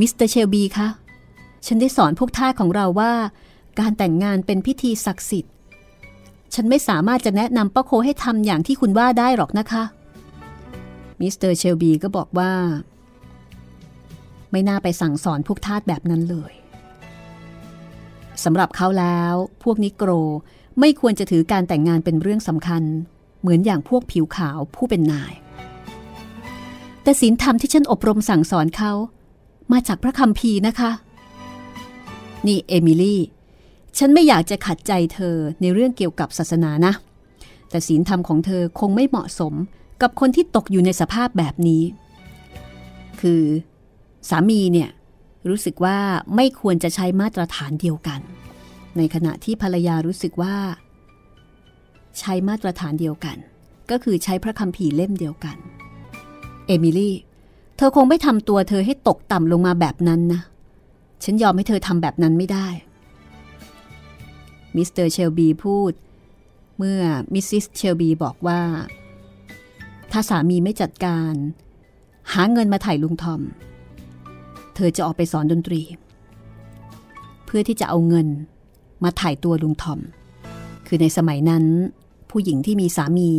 [0.01, 0.89] มิสเตอร์เชลบีคะ
[1.67, 3.13] ฉันได้สอนพวกทาสของเราว่า
[3.81, 5.53] การแต่งงานเป็นพิธีศักดิ์สิทธิ์
[6.55, 9.85] ฉันไม่สามารถจะแนะนำป้าโคให้ทำอย่างที่คุณว่าได้หรอกนะคะ
[11.21, 12.53] มิสเตอร์เชลบีก็บอกว่า
[14.51, 16.53] ไม่น่าไปสั่งสอนพวกทาสแบบนั้นเลย
[18.45, 20.11] สำหรับเขาแล้ว พวกนิโกร
[20.81, 22.83] ไม่ควรจะถือการแต่งงานเป็นเรื่องสำคัญ
[23.41, 25.33] เหมือนอย่างพวกผิวขาวผู้เป็นนาย
[27.03, 28.93] แต่ศีลธรรมที่ฉันอบรมสั่งสอนเขา
[29.73, 30.91] มาจากพระคัมภีร์นะคะ
[32.47, 33.21] นี่เอมิลี่
[33.99, 36.93] ฉันไม่อยากจะขัดใจเธอในเรื่องเกี่ยวกับศาสนานะ
[37.71, 39.55] แต่ศีลธรรมของเธอคงไม่เหมาะสม
[40.03, 41.83] กับคนที่ตกอยู่ในสภาพแบบนี้
[43.21, 43.43] คือ
[44.29, 44.91] สามีเนี่ย
[45.49, 45.99] รู้สึกว่า
[46.37, 48.21] ไม่ควรจะใช้มาตรฐานเดียวกัน
[48.97, 50.57] ในขณะที่ภรรยารู้สึกว่า
[52.19, 53.37] ใช้มาตรฐานเดียวกัน
[53.91, 55.57] ก็คือใช้พระคัมภีร์เล่มเดียวกัน
[56.67, 57.15] เอมิลี่
[57.77, 60.41] เธอคงไม่ทำตัวเธอให้ตกต่ำลงมาแบบนั้นนะ
[61.25, 62.67] ฉันยอมให้เธอทำแบบนั้นไม่ได้
[64.77, 65.93] มิสเตอร์เชลบีพูด
[66.79, 67.01] เมื่อ
[67.35, 68.61] มิสซิสเชลบีบอกว่า
[70.13, 71.33] ถ้าสามีไม่จัดการ
[72.33, 73.41] หาเงินมาไถ่ลุงทอม
[74.75, 75.83] เธอจะออกไปสอนดนตรี
[77.45, 78.29] เพื่อที่จะเอาเงิน
[79.05, 80.01] มาไถ่ตัวลุงทอม
[80.87, 81.65] คือในสมัยนั้น
[82.31, 83.31] ผู้หญิงที่มีสามี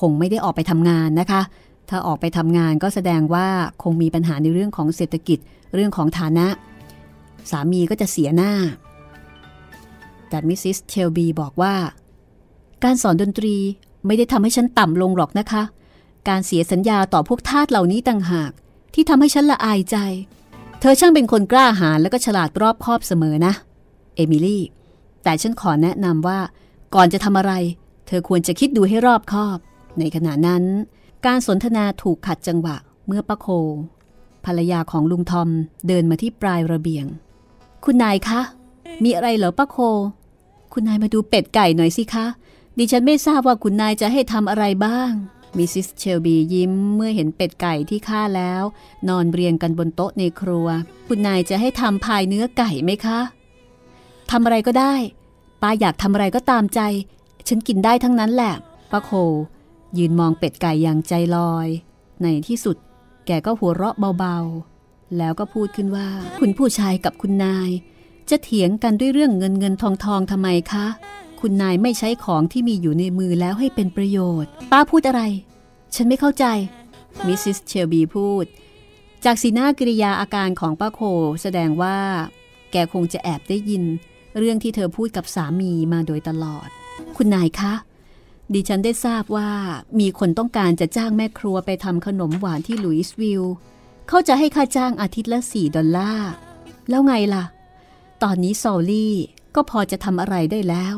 [0.00, 1.42] คงไม่ได้ออกไปทำงานนะคะ
[1.90, 3.48] ถ้าออกไปทำงานก็แสดงว่า
[3.82, 5.38] คงมีปัญหาในเรื่องของเศรษฐกิจ
[5.74, 6.46] เรื่องของฐานะ
[7.50, 8.52] สามีก็จะเสียหน้า
[10.28, 11.74] แต่มิสซิสเชลบีบอกว่า
[12.84, 13.56] การสอนดนตรี
[14.06, 15.62] ไม่ได้ทำให้ฉันต่ำลงหรอกนะคะ
[16.28, 18.52] การเสียสัญญาต่อพวกทาสเหล่านี้ต่างหาก
[18.94, 19.96] ที่ทำให้ฉันละอายใจ
[20.80, 23.52] เธอช่างเป็นคนกล้าหาญและก็ฉลาดรอบคอบเสมอนะ
[24.14, 24.62] เอมิลี่
[25.22, 26.38] แต่ฉันขอแนะนำว่า
[26.94, 27.52] ก่อนจะทำอะไร
[28.06, 29.58] เธอควรจะคิดดูให้รอบคอบ
[29.98, 30.64] ในขณะนั้น
[31.26, 33.46] การสนทนาถูกขัดจังหวะเมื่อป้าโค
[34.44, 35.48] ภรรยาของลุงทอม
[35.88, 37.06] เดินมาที่ปลายระเบียง
[37.84, 38.40] คุณนายคะ
[39.04, 39.76] มีอะไรเหรอป้าโค
[40.72, 42.26] คุณนายมาดูเป็ดไก่หน่อยสิคะ
[42.78, 45.10] ดิฉันไม่ทราบว่าคุณนายจะให้ทำอะไรบ้าง
[45.56, 48.62] มิสซิสเชลบียิ้มเมื่อเห็นเป็ดไก่ที่ฆ่าแล้ว
[49.08, 50.68] นอนเรียงกันบนโต๊ะในครัว
[51.08, 53.20] คุณนายจะให้ทำพายเนื้อไก่ไหมคะ
[54.30, 54.94] ทำอะไรก็ได้
[55.62, 56.80] ป้าอยากทำอะไรก็ตามใจ
[57.48, 58.54] ฉันกินได้ทั้งนั้นแหละ
[58.92, 59.10] ป้าโค
[59.98, 61.68] ยืนมองเป็ดไก่อย่างใจลอย
[62.22, 62.76] ในที่สุด
[63.26, 67.70] แกก็หัวเราะเบาๆ แล้วก็พูดขึ้นว่า คุณผู้ชายกับคุณนาย
[68.30, 70.86] จะเถียงกันด้วยเรื่องเงินเงินทองทองทำไมคะ
[71.40, 75.22] คุณนายไม่ใช้ของที่มีอยู่ในมือแล้วให้เป็นประโยชน์ ป้าพูดอะไร
[75.94, 76.44] ฉันไม่เข้าใจ
[77.26, 78.44] มิสซิสเชลบีพูด
[79.24, 81.00] จากสีหน้ากริยาอาการของป้าโค
[81.42, 81.98] แสดงว่า
[82.72, 83.84] แกคงจะแอบได้ยิน
[84.38, 86.68] เรื่องที่เธอพูดกับสามีมาโดยตลอด
[87.16, 87.72] คุณนายคะ
[88.54, 89.50] ดิฉันได้ทราบว่า
[90.00, 93.42] มีคนต้องการจะจ้างแม่ครัวไปทำขนมหวานที่ลุยส์วิล
[94.08, 96.30] เขาจะให้ค่าจ้างอาทิตย์ละ4ดอลลาร์
[96.88, 97.44] แล้วไงล่ะ
[98.22, 99.14] ตอนนี้ซอลลี่
[99.54, 100.94] ก็พอจะทำอะไรได้แล้ว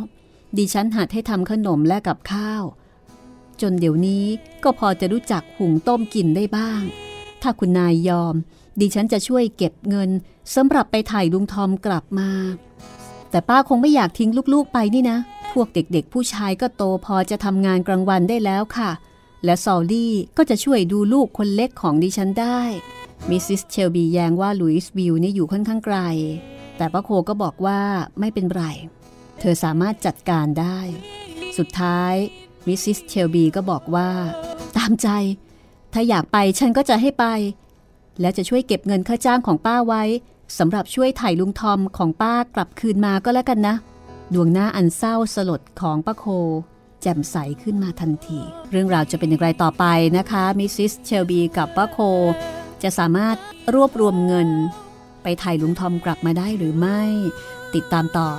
[0.57, 2.63] ดิฉันหัดให้ทำขนมและกับข้าว
[3.61, 4.25] จนเดี๋ยวนี้
[4.65, 6.83] ก็พอจะรู้จักหุงต้มกินได้บ้าง
[7.43, 8.35] ถ้าคุณนายยอม
[8.81, 10.11] ดิฉันจะช่วยเก็บเงิน
[10.55, 12.31] สำหรับไปไถ่ลุงทอมกลับมา
[13.31, 15.19] แต่ป้าคงไม่อยากทิ้งลูกๆไปนี่นะ
[15.53, 18.91] พวกเด็กๆ ผู้ชายก็โตพอจะทำงานกลางวันได้แล้วค่ะ
[19.45, 22.61] และซอลลี่ก็จะช่วยดูลูกคนเล็กของดิฉันได้
[23.31, 25.99] มิสซิสเชลบีแย้งว่าลุยส์วิลนี่อยู่ค่อนข้างไกล
[26.77, 27.81] แต่ป้าโคก็บอกว่า
[28.21, 28.65] ไม่เป็นไร
[29.39, 30.79] เธอสามารถจัดการได้
[31.59, 32.15] สุดท้าย
[32.67, 34.11] มิสซิสเชลบีก็บอกว่า
[34.77, 35.09] ตามใจ
[35.93, 37.25] ถ้าอยากไปฉันก็จะให้ไป
[38.21, 40.03] แล้วจะช่วยเก็บเงินค่าจ้างของป้าไว้
[40.59, 43.77] สำหรับช่วยไถ่ลุงทอมของป้ากลับคืนมาก็แล้วกันนะ
[44.35, 46.25] ดวงหน้าอันเศร้าสลดของป้าโค
[47.03, 49.85] แจ่มใสขึ้นมาทันที เรื่องราวจะเป็นอย่างไรต่อไป
[50.19, 51.99] นะคะมิสซิสเชลบีกับป้าโค
[52.83, 53.37] จะสามารถ
[53.75, 54.49] รวบรวมเงิน
[55.23, 57.01] ไปไถ่ลุงทอมกลับมาได้หรือไม่
[57.75, 58.31] ติดตามต่อ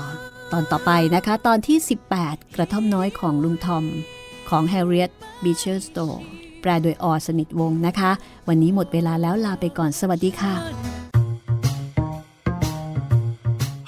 [0.51, 1.77] ตอนต่อไปนะคะ ตอนที่
[2.17, 3.85] 18 กระท่อมน้อยของลุงทอม
[4.49, 5.11] ของ Harriet
[5.43, 6.21] Beecher Stowe
[6.61, 8.11] แปลโดยออสนิทวงนะคะ
[8.47, 10.92] วันนี้หมดเวลาแล้วลาไปก่อนสวัสดีค่ะ